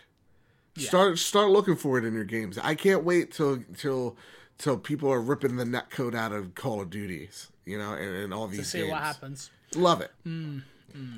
[0.77, 2.57] Start start looking for it in your games.
[2.61, 4.17] I can't wait till till
[4.57, 8.15] till people are ripping the net code out of Call of Duties, you know, and,
[8.15, 8.91] and all these To see games.
[8.91, 9.51] what happens.
[9.73, 10.11] Love it.
[10.23, 10.59] Hmm,
[10.93, 11.15] hmm.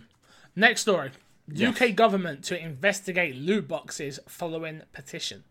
[0.56, 1.12] Next story.
[1.60, 5.44] UK government to investigate loot boxes following petition.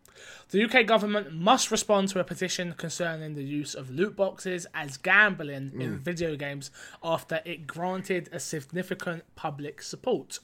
[0.50, 4.96] The UK government must respond to a petition concerning the use of loot boxes as
[4.96, 6.70] gambling in video games
[7.02, 10.38] after it granted a significant public support.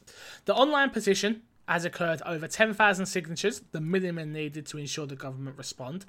[0.44, 5.56] The online petition has occurred over 10,000 signatures, the minimum needed to ensure the government
[5.56, 6.04] respond,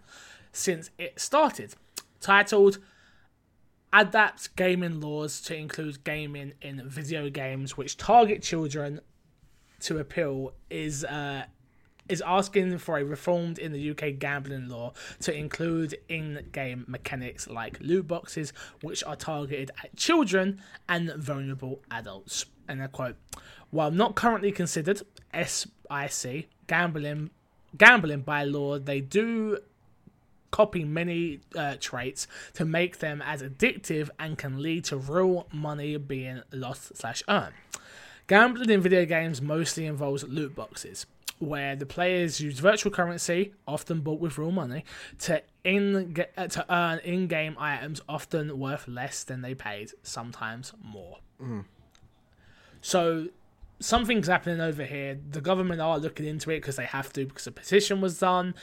[0.52, 1.76] since it started.
[2.20, 2.80] Titled
[3.94, 9.00] adapt gaming laws to include gaming in video games which target children
[9.80, 11.44] to appeal is uh,
[12.10, 17.80] is asking for a reformed in the UK gambling law to include in-game mechanics like
[17.80, 22.46] loot boxes which are targeted at children and vulnerable adults.
[22.68, 23.16] And I quote,
[23.70, 25.02] while not currently considered
[25.34, 27.32] SIC gambling
[27.78, 29.58] gambling by law, they do
[30.52, 35.98] copy many uh, traits to make them as addictive and can lead to real money
[35.98, 37.56] being lost slash earned.
[38.28, 41.08] Gambling in video games mostly involves loot boxes,
[41.40, 44.86] where the players use virtual currency, often bought with real money,
[45.20, 51.20] to in uh, to earn in-game items, often worth less than they paid, sometimes more.
[52.82, 53.28] So
[53.80, 55.20] something's happening over here.
[55.32, 58.54] The government are looking into it because they have to because a petition was done.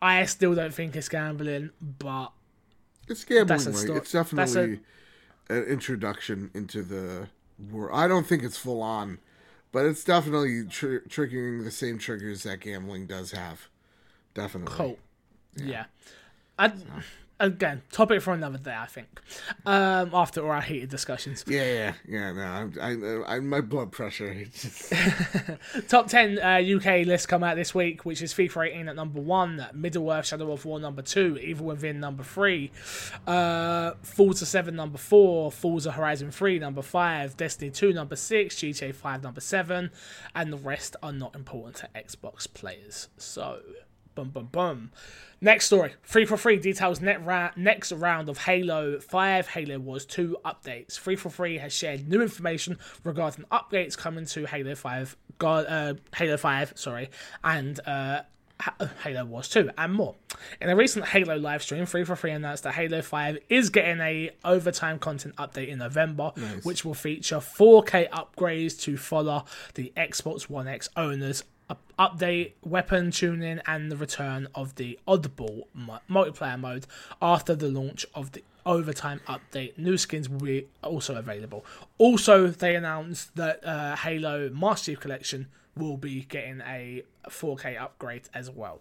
[0.00, 2.32] I still don't think it's gambling, but
[3.08, 4.80] It's gambling, sto- it's that's a- definitely
[5.48, 7.28] an introduction into the
[7.70, 7.90] world.
[7.92, 9.18] I don't think it's full on,
[9.72, 13.68] but it's definitely tr- triggering the same triggers that gambling does have.
[14.34, 14.76] Definitely.
[14.76, 14.98] cool.
[15.56, 15.86] Yeah.
[16.58, 16.72] I,
[17.40, 19.20] again, topic for another day, I think.
[19.64, 21.44] Um, after all our heated discussions.
[21.46, 22.32] Yeah, yeah, yeah.
[22.32, 24.44] No, I, I, I my blood pressure.
[24.44, 24.92] Just...
[25.88, 29.20] Top 10 uh, UK lists come out this week, which is FIFA 18 at number
[29.20, 32.70] 1, Middle Earth Shadow of War number 2, Evil Within number 3,
[33.26, 38.94] uh, Forza 7 number 4, Forza Horizon 3 number 5, Destiny 2 number 6, GTA
[38.94, 39.90] 5 number 7,
[40.34, 43.08] and the rest are not important to Xbox players.
[43.16, 43.60] So,
[44.18, 44.90] bum bum bum.
[45.40, 45.90] Next story.
[46.04, 50.98] 343 details net ra- next round of Halo 5 Halo Wars 2 updates.
[50.98, 56.72] 343 has shared new information regarding updates coming to Halo 5 God, uh, Halo 5,
[56.74, 57.10] sorry,
[57.44, 58.22] and uh,
[59.04, 60.16] Halo Wars 2 and more.
[60.60, 64.98] In a recent Halo live stream, 343 announced that Halo 5 is getting a overtime
[64.98, 66.64] content update in November, Nice.
[66.64, 69.44] which will feature 4K upgrades to follow
[69.74, 71.44] the Xbox One X owners.
[71.68, 75.64] Up- Update weapon tuning and the return of the Oddball
[76.08, 76.86] multiplayer mode
[77.20, 79.76] after the launch of the overtime update.
[79.76, 81.64] New skins will be also available.
[81.98, 88.22] Also, they announced that uh, Halo Master Chief Collection will be getting a 4K upgrade
[88.32, 88.80] as well.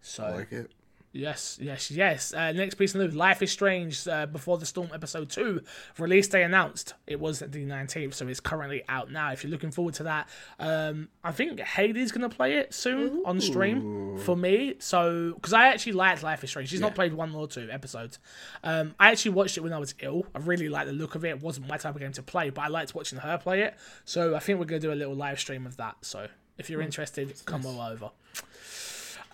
[0.00, 0.70] So I like it.
[1.16, 2.34] Yes, yes, yes.
[2.34, 4.06] Uh, next piece of news: Life is Strange.
[4.06, 5.62] Uh, Before the Storm episode two
[5.98, 6.92] release day announced.
[7.06, 9.32] It was the nineteenth, so it's currently out now.
[9.32, 13.40] If you're looking forward to that, um, I think Haley's gonna play it soon on
[13.40, 14.74] stream for me.
[14.78, 18.18] So because I actually liked Life is Strange, she's not played one or two episodes.
[18.62, 20.26] Um, I actually watched it when I was ill.
[20.34, 21.30] I really liked the look of it.
[21.30, 23.74] It wasn't my type of game to play, but I liked watching her play it.
[24.04, 25.96] So I think we're gonna do a little live stream of that.
[26.02, 28.10] So if you're interested, come all over.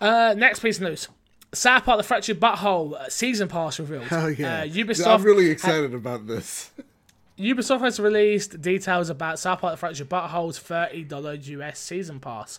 [0.01, 1.09] Uh, next piece of news.
[1.55, 4.05] South Park: The Fractured But Whole uh, season pass revealed.
[4.05, 4.61] Hell yeah!
[4.61, 5.07] Uh, Ubisoft.
[5.07, 6.71] I'm really excited about this.
[7.39, 12.21] Ubisoft has released details about South Park: The Fractured But Whole's thirty dollar US season
[12.21, 12.59] pass,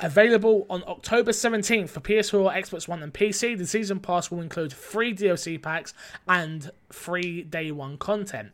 [0.00, 3.56] available on October seventeenth for PS4, Xbox One, and PC.
[3.56, 5.94] The season pass will include free DLC packs
[6.26, 8.52] and free day one content.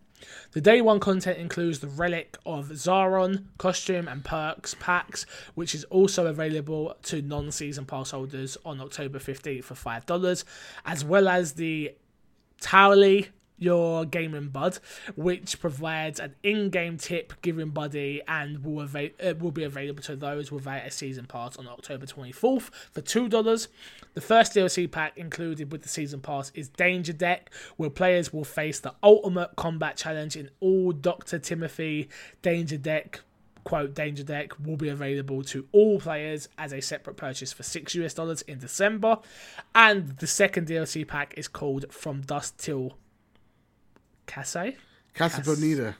[0.52, 5.84] The day one content includes the Relic of Zaron costume and perks packs, which is
[5.84, 10.44] also available to non season pass holders on October 15th for $5,
[10.84, 11.94] as well as the
[12.60, 13.28] Towelie
[13.58, 14.78] your gaming bud,
[15.16, 20.16] which provides an in-game tip giving buddy and will ava- uh, will be available to
[20.16, 23.68] those without a season pass on October 24th for two dollars.
[24.14, 28.44] The first DLC pack included with the season pass is Danger Deck, where players will
[28.44, 32.08] face the ultimate combat challenge in all Doctor Timothy
[32.42, 33.20] Danger Deck
[33.64, 37.94] quote danger deck will be available to all players as a separate purchase for 6
[37.96, 39.18] US dollars in December
[39.74, 42.96] and the second DLC pack is called From Dusk Till
[44.28, 44.74] Casse
[45.14, 45.96] Casa Bonita.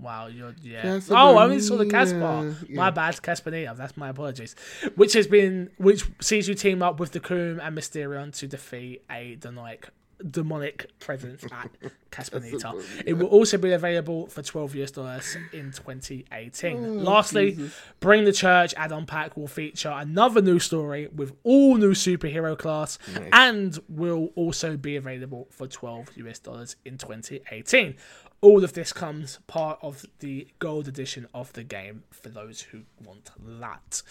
[0.00, 0.82] Wow, you're yeah.
[0.82, 2.18] Casa oh, I only saw the Caspar.
[2.18, 2.90] Bonita, My yeah.
[2.90, 3.76] bad, Caspanita.
[3.76, 4.56] That's my apologies.
[4.96, 9.04] Which has been which sees you team up with the Coon and Mysterion to defeat
[9.10, 9.88] a demonic
[10.30, 11.70] demonic presence at
[12.10, 12.82] Caspanita.
[13.06, 17.04] It will also be available for 12 US dollars in 2018.
[17.04, 17.58] Lastly,
[18.00, 22.98] Bring the Crunch add-on pack will feature another new story with all new superhero class
[23.32, 27.96] and will also be available for 12 US dollars in 2018.
[28.40, 32.82] All of this comes part of the gold edition of the game for those who
[33.04, 34.02] want that.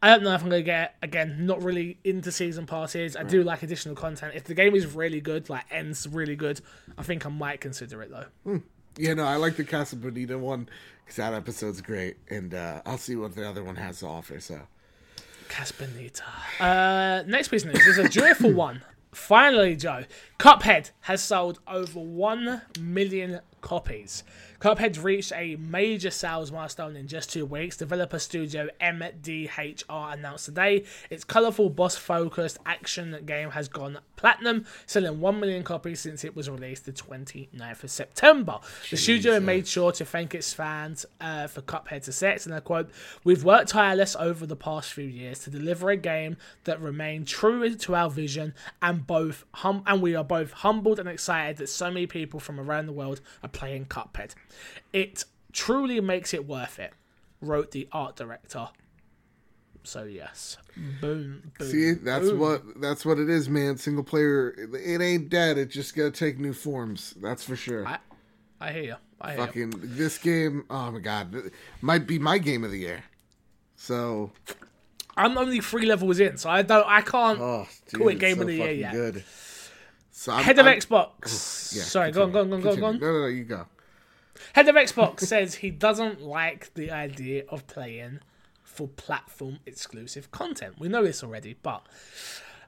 [0.00, 3.16] I don't know if I'm going to get, again, not really into season passes.
[3.16, 4.34] I do like additional content.
[4.36, 6.60] If the game is really good, like ends really good,
[6.96, 8.60] I think I might consider it though.
[8.96, 10.68] Yeah, no, I like the Casa Bonita one
[11.04, 14.38] because that episode's great, and uh, I'll see what the other one has to offer.
[14.40, 14.60] So
[15.48, 16.22] Caspanita.
[16.60, 18.82] Uh, next piece of news is a joyful one.
[19.12, 20.04] Finally, Joe,
[20.38, 24.22] Cuphead has sold over 1 million copies.
[24.60, 27.76] Cuphead reached a major sales milestone in just two weeks.
[27.76, 35.20] Developer studio MDHR announced today its colourful, boss focused action game has gone platinum, selling
[35.20, 38.58] 1 million copies since it was released the 29th of September.
[38.90, 42.90] The studio made sure to thank its fans uh, for Cuphead's success, and I quote,
[43.22, 47.76] We've worked tireless over the past few years to deliver a game that remained true
[47.76, 51.92] to our vision, and both hum- and we are both humbled and excited that so
[51.92, 54.34] many people from around the world are playing Cuphead.
[54.92, 56.92] It truly makes it worth it,
[57.40, 58.68] wrote the art director.
[59.84, 60.58] So yes,
[61.00, 61.68] boom, boom.
[61.70, 62.38] see, that's boom.
[62.38, 63.78] what that's what it is, man.
[63.78, 65.56] Single player, it ain't dead.
[65.56, 67.14] It just gotta take new forms.
[67.22, 67.86] That's for sure.
[67.86, 67.98] I,
[68.60, 68.96] I hear you.
[69.20, 69.46] I hear you.
[69.46, 71.34] Fucking this game, oh my god,
[71.80, 73.04] might be my game of the year.
[73.76, 74.32] So,
[75.16, 76.86] I'm only three levels in, so I don't.
[76.86, 77.40] I can't.
[77.40, 78.92] oh, dude, Call it game so of the year yet.
[78.92, 79.24] Good.
[80.10, 81.74] So I'm, Head of I'm- Xbox.
[81.76, 82.98] yeah, Sorry, go on, go on, go on, go on, go on.
[82.98, 83.66] No, no, no, you go.
[84.54, 88.20] Head of Xbox says he doesn't like the idea of playing
[88.62, 90.76] for platform exclusive content.
[90.78, 91.86] We know this already, but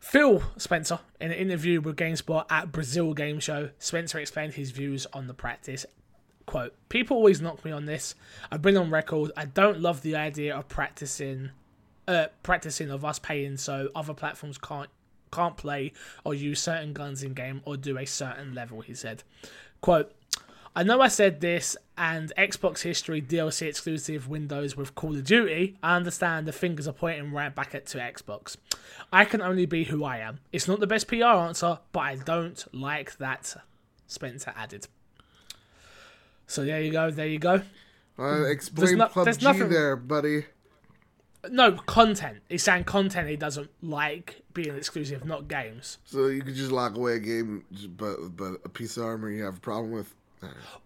[0.00, 5.06] Phil Spencer, in an interview with GameSpot at Brazil Game Show, Spencer explained his views
[5.12, 5.86] on the practice.
[6.46, 8.14] Quote, People always knock me on this.
[8.50, 9.30] I've been on record.
[9.36, 11.50] I don't love the idea of practicing
[12.08, 14.90] uh, practicing of us paying so other platforms can't
[15.30, 15.92] can't play
[16.24, 19.22] or use certain guns in game or do a certain level, he said.
[19.80, 20.12] Quote,
[20.74, 25.76] I know I said this and Xbox history DLC exclusive Windows with Call of Duty.
[25.82, 28.56] I understand the fingers are pointing right back at to Xbox.
[29.12, 30.38] I can only be who I am.
[30.52, 33.56] It's not the best PR answer, but I don't like that.
[34.06, 34.86] Spencer added.
[36.46, 37.10] So there you go.
[37.10, 37.62] There you go.
[38.18, 40.46] Uh, explain no- there's PUBG nothing- there, buddy.
[41.50, 42.38] No content.
[42.50, 45.96] He's saying content he doesn't like being exclusive, not games.
[46.04, 47.64] So you could just lock away a game,
[47.96, 50.14] but but a piece of armor you have a problem with.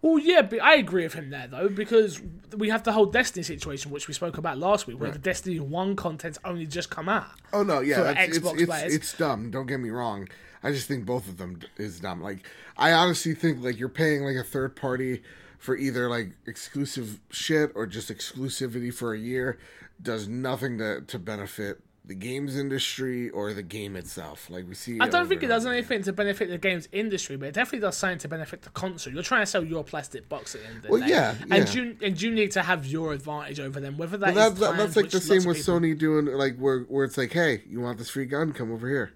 [0.01, 2.21] Well, yeah, but I agree with him there though because
[2.55, 5.59] we have the whole Destiny situation, which we spoke about last week, where the Destiny
[5.59, 7.27] One content's only just come out.
[7.53, 8.95] Oh no, yeah, For Xbox it's, it's, players.
[8.95, 9.51] it's dumb.
[9.51, 10.27] Don't get me wrong.
[10.63, 12.21] I just think both of them is dumb.
[12.21, 12.39] Like
[12.77, 15.21] I honestly think like you're paying like a third party
[15.59, 19.57] for either like exclusive shit or just exclusivity for a year
[20.01, 24.49] does nothing to to benefit the games industry or the game itself.
[24.49, 24.99] Like we see.
[24.99, 27.97] I don't think it does anything to benefit the games industry, but it definitely does
[27.97, 29.11] something to benefit the console.
[29.13, 31.35] You're trying to sell your plastic box at the end of the Well, day, yeah,
[31.49, 33.97] and you and you need to have your advantage over them.
[33.97, 36.25] Whether that But is that, that, planned, that's like the same with people- Sony doing
[36.27, 38.53] like where where it's like, hey, you want this free gun?
[38.53, 39.11] Come over here.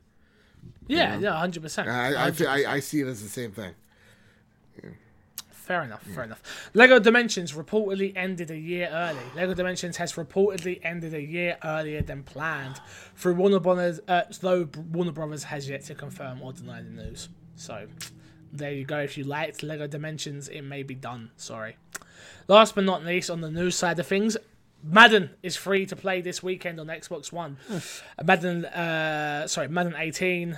[0.87, 1.87] Yeah, yeah, hundred percent.
[1.87, 3.73] I I, I I see it as the same thing.
[5.69, 6.41] Fair enough, fair enough.
[6.73, 9.21] Lego Dimensions reportedly ended a year early.
[9.35, 12.81] Lego Dimensions has reportedly ended a year earlier than planned,
[13.15, 17.29] through Warner Brothers, uh, though Warner Brothers has yet to confirm or deny the news.
[17.55, 17.85] So,
[18.51, 18.97] there you go.
[18.97, 21.29] If you liked Lego Dimensions, it may be done.
[21.37, 21.77] Sorry.
[22.47, 24.37] Last but not least, on the news side of things,
[24.83, 27.57] Madden is free to play this weekend on Xbox One.
[28.23, 30.57] Madden, uh, sorry, Madden 18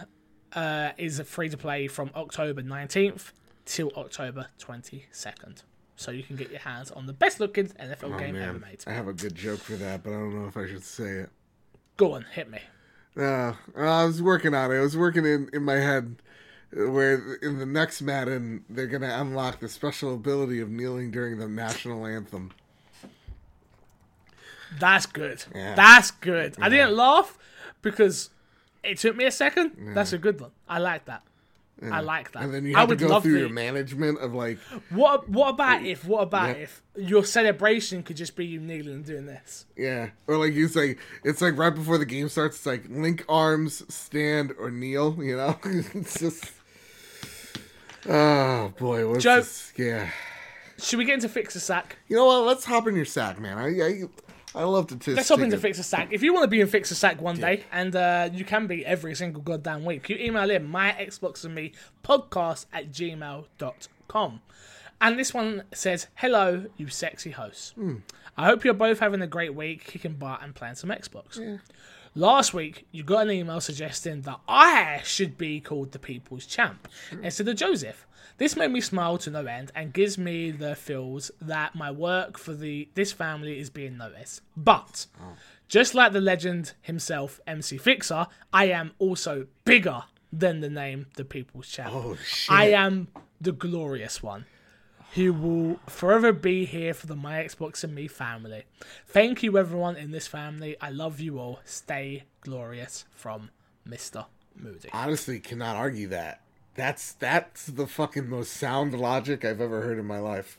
[0.53, 3.33] uh, is free to play from October 19th
[3.65, 5.63] till October 22nd.
[5.95, 8.83] So you can get your hands on the best looking NFL Oh game ever made.
[8.87, 11.09] I have a good joke for that, but I don't know if I should say
[11.09, 11.29] it.
[11.97, 12.59] Go on, hit me.
[13.15, 14.77] Uh, I was working on it.
[14.77, 16.15] I was working in, in my head
[16.75, 21.37] uh, where in the next Madden they're gonna unlock the special ability of kneeling during
[21.37, 22.51] the national anthem.
[24.79, 25.43] That's good.
[25.53, 25.75] Yeah.
[25.75, 26.55] That's good.
[26.59, 27.37] I didn't laugh
[27.81, 28.29] because
[28.83, 29.93] it took me a second.
[29.93, 30.51] That's a good one.
[30.67, 31.23] I like that.
[31.91, 32.43] I like that.
[32.43, 34.59] And then you I have to would go through the- your management of like,
[34.91, 36.63] What what about if what about Yeah.
[36.63, 39.65] if your celebration could just be you kneeling and doing this?
[39.75, 42.57] yeah, or like you say, it's like right before the game starts.
[42.57, 45.17] It's like link arms, stand, or kneel.
[45.23, 46.51] You know, it's just.
[48.07, 49.73] Oh boy, what's Joe- this?
[49.77, 50.09] Yeah,
[50.79, 51.97] Should we get into fix a sack?
[52.07, 52.45] you know what?
[52.45, 53.57] Let's hop in your sack, man.
[53.57, 54.03] I I,
[54.53, 54.95] I love to.
[54.95, 56.09] Just Let's hop into Fix a Sack.
[56.11, 58.67] If you want to be in Fix a Sack one day, and uh, you can
[58.67, 61.71] be every single goddamn week, you email in my Xbox and me
[62.03, 64.41] podcast at gmail.com.
[64.99, 67.73] And this one says, Hello, you sexy hosts.
[68.37, 71.59] I hope you're both having a great week, kicking butt and playing some Xbox.
[72.13, 76.87] Last week, you got an email suggesting that I should be called the People's Champ
[77.23, 78.05] instead of Joseph.
[78.41, 82.39] This made me smile to no end and gives me the feels that my work
[82.39, 84.41] for the this family is being noticed.
[84.57, 85.05] But
[85.67, 91.23] just like the legend himself, MC Fixer, I am also bigger than the name the
[91.23, 91.91] People's Champ.
[91.93, 92.51] Oh shit!
[92.51, 94.45] I am the glorious one
[95.13, 98.63] who will forever be here for the My Xbox and Me family.
[99.05, 100.75] Thank you, everyone in this family.
[100.81, 101.59] I love you all.
[101.63, 103.51] Stay glorious from
[103.87, 104.25] Mr.
[104.55, 104.89] Moody.
[104.93, 106.41] honestly cannot argue that.
[106.75, 110.57] That's that's the fucking most sound logic I've ever heard in my life.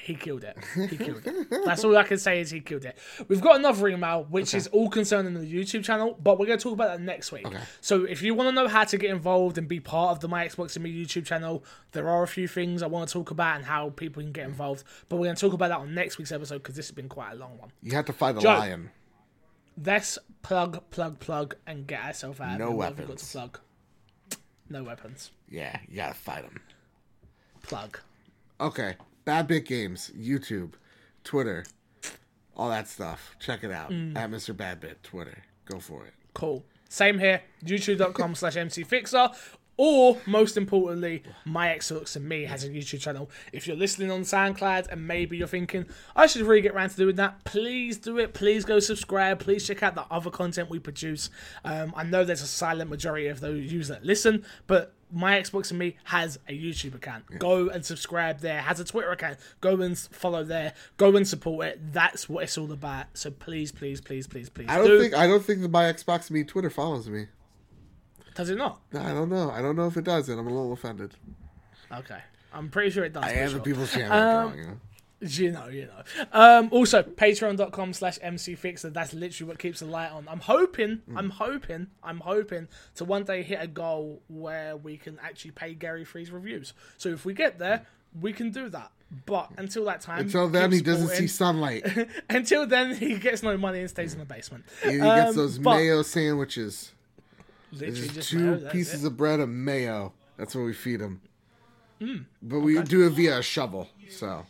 [0.00, 0.56] He killed it.
[0.88, 1.48] He killed it.
[1.64, 2.96] That's all I can say is he killed it.
[3.26, 6.62] We've got another email, which is all concerning the YouTube channel, but we're going to
[6.62, 7.46] talk about that next week.
[7.80, 10.28] So if you want to know how to get involved and be part of the
[10.28, 13.32] My Xbox and Me YouTube channel, there are a few things I want to talk
[13.32, 14.84] about and how people can get involved.
[15.08, 17.08] But we're going to talk about that on next week's episode because this has been
[17.08, 17.72] quite a long one.
[17.82, 18.50] You have to fight a Joe.
[18.50, 18.90] lion.
[19.84, 22.52] Let's plug, plug, plug, and get ourselves out.
[22.52, 23.26] of No have got weapons.
[23.32, 23.58] to plug?
[24.70, 25.30] No weapons.
[25.50, 26.60] Yeah, you gotta fight them.
[27.62, 27.98] Plug.
[28.60, 30.72] Okay, Bad Bit Games, YouTube,
[31.24, 31.64] Twitter,
[32.56, 33.36] all that stuff.
[33.38, 34.16] Check it out Mm.
[34.16, 34.56] at Mr.
[34.56, 35.42] Bad Bit Twitter.
[35.66, 36.14] Go for it.
[36.34, 36.64] Cool.
[36.88, 37.42] Same here.
[37.64, 39.34] YouTube.com slash MCFixer.
[39.80, 43.30] Or, most importantly, My Xbox and Me has a YouTube channel.
[43.52, 45.86] If you're listening on SoundCloud and maybe you're thinking,
[46.16, 48.34] I should really get around to doing that, please do it.
[48.34, 49.38] Please go subscribe.
[49.38, 51.30] Please check out the other content we produce.
[51.64, 55.70] Um, I know there's a silent majority of those users that listen, but My Xbox
[55.70, 57.26] and Me has a YouTube account.
[57.38, 58.60] Go and subscribe there.
[58.60, 59.38] Has a Twitter account.
[59.60, 60.74] Go and follow there.
[60.96, 61.92] Go and support it.
[61.92, 63.06] That's what it's all about.
[63.14, 65.00] So please, please, please, please, please I don't do.
[65.00, 67.28] think I don't think the My Xbox and Me Twitter follows me.
[68.38, 68.80] Does it not?
[68.94, 69.50] I don't know.
[69.50, 71.12] I don't know if it does, and I'm a little offended.
[71.92, 72.20] Okay.
[72.54, 73.24] I'm pretty sure it does.
[73.24, 73.58] I am sure.
[73.58, 74.12] the people's champion.
[74.12, 74.76] Um, you know?
[75.20, 76.24] You know, you know.
[76.32, 78.92] Um, also, patreon.com slash mcfixer.
[78.92, 80.26] That's literally what keeps the light on.
[80.28, 81.18] I'm hoping, Mm.
[81.18, 85.74] I'm hoping, I'm hoping to one day hit a goal where we can actually pay
[85.74, 86.72] Gary Free's reviews.
[86.96, 87.84] So if we get there,
[88.18, 88.92] we can do that.
[89.26, 91.84] But until that time, Until then, he doesn't see sunlight.
[92.30, 94.64] Until then, he gets no money and stays in the basement.
[94.84, 96.92] He, he gets Um, those but- mayo sandwiches.
[97.72, 99.06] Literally Just two mayo, pieces it.
[99.06, 100.12] of bread and mayo.
[100.36, 101.20] That's what we feed them.
[102.00, 102.16] Hmm.
[102.40, 103.88] but we do it via a shovel.
[104.08, 104.46] So,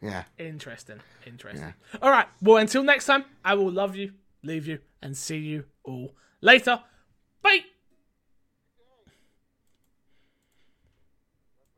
[0.00, 0.24] yeah.
[0.38, 1.00] Interesting.
[1.26, 1.74] Interesting.
[2.00, 2.26] All right.
[2.40, 4.12] Well, until next time, I will love you,
[4.42, 6.80] leave you, and see you all later.
[7.42, 7.60] Bye.